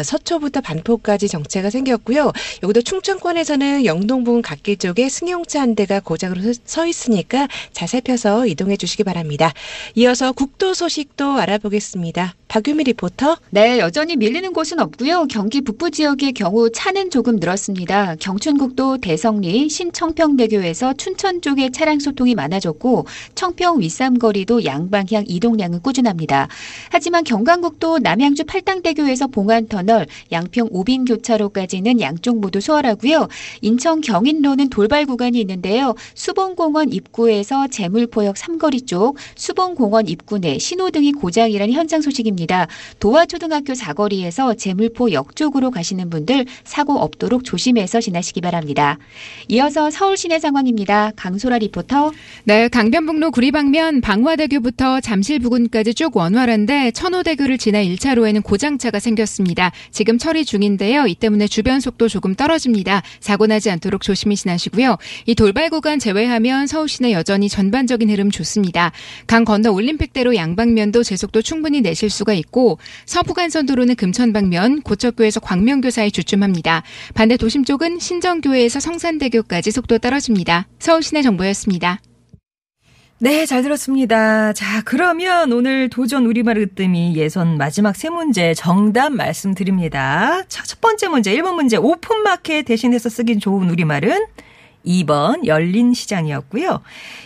서초부터 0.05 0.61
반포까지 0.61 1.29
정체가 1.29 1.71
생겼고요. 1.71 2.33
여기도 2.63 2.83
충청권에서는 2.83 3.85
영동 3.85 4.25
부근 4.25 4.43
갓길 4.43 4.79
쪽에 4.79 5.09
승용차 5.09 5.61
한 5.61 5.75
대가 5.75 6.01
고장으로 6.01 6.41
서- 6.43 6.61
서 6.65 6.87
있으니까 6.87 7.49
잘 7.73 7.89
살펴서 7.89 8.47
이동해 8.47 8.77
주시기 8.77 9.05
바랍니다. 9.05 9.53
이어서 9.95 10.33
국도 10.33 10.75
소식도 10.75 11.39
알아보겠습니다. 11.39 12.35
박유미 12.55 12.85
리포터. 12.85 13.37
네, 13.51 13.81
여전히 13.81 14.15
밀리는 14.15 14.53
곳은 14.53 14.79
없고요. 14.79 15.27
경기 15.29 15.61
북부 15.61 15.91
지역의 15.91 16.35
경우 16.35 16.71
차는 16.71 17.11
조금 17.11 17.35
늘었습니다. 17.35 18.15
경춘국도 18.21 18.99
대성리, 18.99 19.69
신청평대교에서 19.69 20.93
춘천 20.93 21.41
쪽에 21.41 21.71
차량 21.71 21.99
소통이 21.99 22.37
많아졌고 22.37 23.07
청평 23.35 23.81
윗삼거리도 23.81 24.65
양방향 24.65 25.25
이동량은 25.27 25.83
꾸준합니다. 25.83 26.47
하지만 26.91 27.25
경강국도 27.25 27.99
남양주 27.99 28.45
팔당대교에서 28.45 29.27
봉안터널, 29.27 30.07
양평 30.31 30.69
오빈교차로까지는 30.71 32.01
양쪽 32.01 32.39
모두 32.39 32.61
수월하고요. 32.61 33.27
인천 33.63 34.01
경인로는 34.01 34.69
돌발 34.69 35.07
구간이 35.07 35.41
있는데요. 35.41 35.97
수봉공원 36.15 36.93
입구에서 36.93 37.67
제물포역 37.67 38.37
삼거리 38.37 38.83
쪽, 38.83 39.17
수봉공원 39.35 40.07
입구 40.07 40.39
내 40.39 40.61
신호등이 40.61 41.15
고장이라는 41.15 41.75
현장 41.75 42.01
소식입니다. 42.01 42.44
도화초등학교 42.99 43.75
사거리에서 43.75 44.55
재물포 44.55 45.13
역 45.13 45.37
쪽으로 45.37 45.71
가시는 45.71 46.11
분들 46.11 46.47
사고 46.65 46.99
없도록 46.99 47.45
조심해서 47.45 48.01
지나시기 48.01 48.41
바랍니다. 48.41 48.99
이어서 49.49 49.91
서울 49.91 50.17
시내 50.17 50.39
상황입니다. 50.39 51.13
강소라 51.17 51.59
리포터. 51.59 52.13
네, 52.45 52.69
강변북로 52.69 53.31
구리방면 53.31 54.01
방화대교부터 54.01 55.01
잠실 55.01 55.39
부근까지 55.39 55.95
쭉 55.95 56.17
원활한데 56.17 56.91
천호대교를 56.91 57.59
지나 57.59 57.83
1차로에는 57.83 58.43
고장차가 58.43 58.99
생겼습니다. 58.99 59.73
지금 59.91 60.19
처리 60.19 60.45
중인데요. 60.45 61.07
이 61.07 61.15
때문에 61.15 61.49
주변 61.49 61.81
속도 61.81 62.09
조금 62.09 62.35
떨어집니다. 62.35 63.03
사고 63.21 63.47
나지 63.47 63.71
않도록 63.71 64.03
조심히 64.03 64.37
지나시고요. 64.37 64.99
이 65.27 65.35
돌발 65.35 65.71
구간 65.71 65.99
제외하면 65.99 66.67
서울 66.67 66.89
시내 66.89 67.13
여전히 67.13 67.49
전반적인 67.49 68.11
흐름 68.11 68.31
좋습니다. 68.31 68.93
강 69.27 69.45
건너 69.45 69.73
올림픽대로 69.73 70.37
양방면도 70.37 71.03
제속도 71.03 71.43
충분히 71.43 71.81
내실 71.81 72.11
수가 72.11 72.34
있고 72.35 72.79
서부간선 73.07 73.67
도로는 73.67 73.95
금천 73.97 74.33
방면 74.33 74.83
고척교에서 74.83 75.41
광명교 75.41 75.91
사이 75.91 76.11
주춤합니다. 76.11 76.83
반대 77.15 77.37
도심 77.37 77.65
쪽은 77.65 77.99
신정교에서 77.99 78.81
성산대교까지 78.81 79.71
속도 79.71 79.99
떨어집니다. 79.99 80.67
서울 80.79 81.03
시내 81.03 81.23
정보였습니다. 81.23 82.01
네, 83.19 83.47
잘 83.47 83.63
들었습니다. 83.63 84.53
자, 84.53 84.83
그러면 84.85 85.53
오늘 85.53 85.89
도전 85.89 86.27
우리말 86.27 86.59
으뜸이 86.59 87.17
예선 87.17 87.57
마지막 87.57 87.97
세 87.97 88.11
문제 88.11 88.53
정답 88.55 89.13
말씀드립니다. 89.13 90.43
자, 90.49 90.63
첫 90.65 90.81
번째 90.81 91.09
문제, 91.09 91.35
1번 91.35 91.55
문제. 91.55 91.77
오픈마켓 91.77 92.67
대신해서 92.67 93.09
쓰긴 93.09 93.39
좋은 93.39 93.71
우리말은 93.71 94.27
2번 94.87 95.47
열린 95.47 95.95
시장이었고요. 95.95 96.83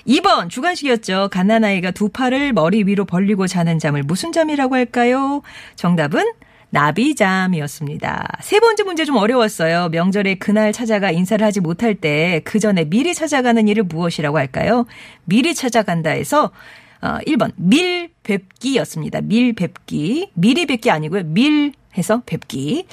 2번 0.06 0.48
주간식이었죠. 0.50 1.28
갓난아이가 1.30 1.90
두 1.92 2.08
팔을 2.08 2.52
머리 2.52 2.84
위로 2.84 3.04
벌리고 3.04 3.46
자는 3.46 3.78
잠을 3.78 4.02
무슨 4.02 4.32
잠이라고 4.32 4.74
할까요? 4.74 5.42
정답은 5.76 6.24
나비잠이었습니다. 6.70 8.28
세 8.40 8.60
번째 8.60 8.82
문제 8.82 9.04
좀 9.04 9.16
어려웠어요. 9.16 9.88
명절에 9.88 10.34
그날 10.36 10.72
찾아가 10.72 11.10
인사를 11.10 11.44
하지 11.44 11.60
못할 11.60 11.94
때 11.94 12.42
그 12.44 12.58
전에 12.58 12.84
미리 12.84 13.14
찾아가는 13.14 13.66
일을 13.68 13.84
무엇이라고 13.84 14.38
할까요? 14.38 14.86
미리 15.24 15.54
찾아간다 15.54 16.10
해서 16.10 16.50
어, 17.00 17.18
1번 17.26 17.52
밀 17.56 18.10
뵙기였습니다. 18.22 19.20
밀 19.22 19.52
뵙기. 19.54 20.30
미리 20.34 20.66
뵙기 20.66 20.90
아니고요. 20.90 21.22
밀 21.24 21.72
해서 21.96 22.22
뵙기. 22.26 22.86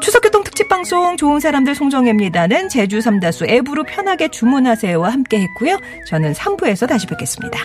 추석교통 0.00 0.44
특집 0.44 0.70
방송 0.70 1.18
좋은 1.18 1.38
사람들 1.38 1.74
송정혜입니다는 1.74 2.70
제주 2.70 3.02
삼다수 3.02 3.44
앱으로 3.46 3.84
편하게 3.84 4.28
주문하세요와 4.28 5.10
함께 5.10 5.40
했고요. 5.40 5.78
저는 6.06 6.32
3부에서 6.32 6.88
다시 6.88 7.06
뵙겠습니다. 7.06 7.60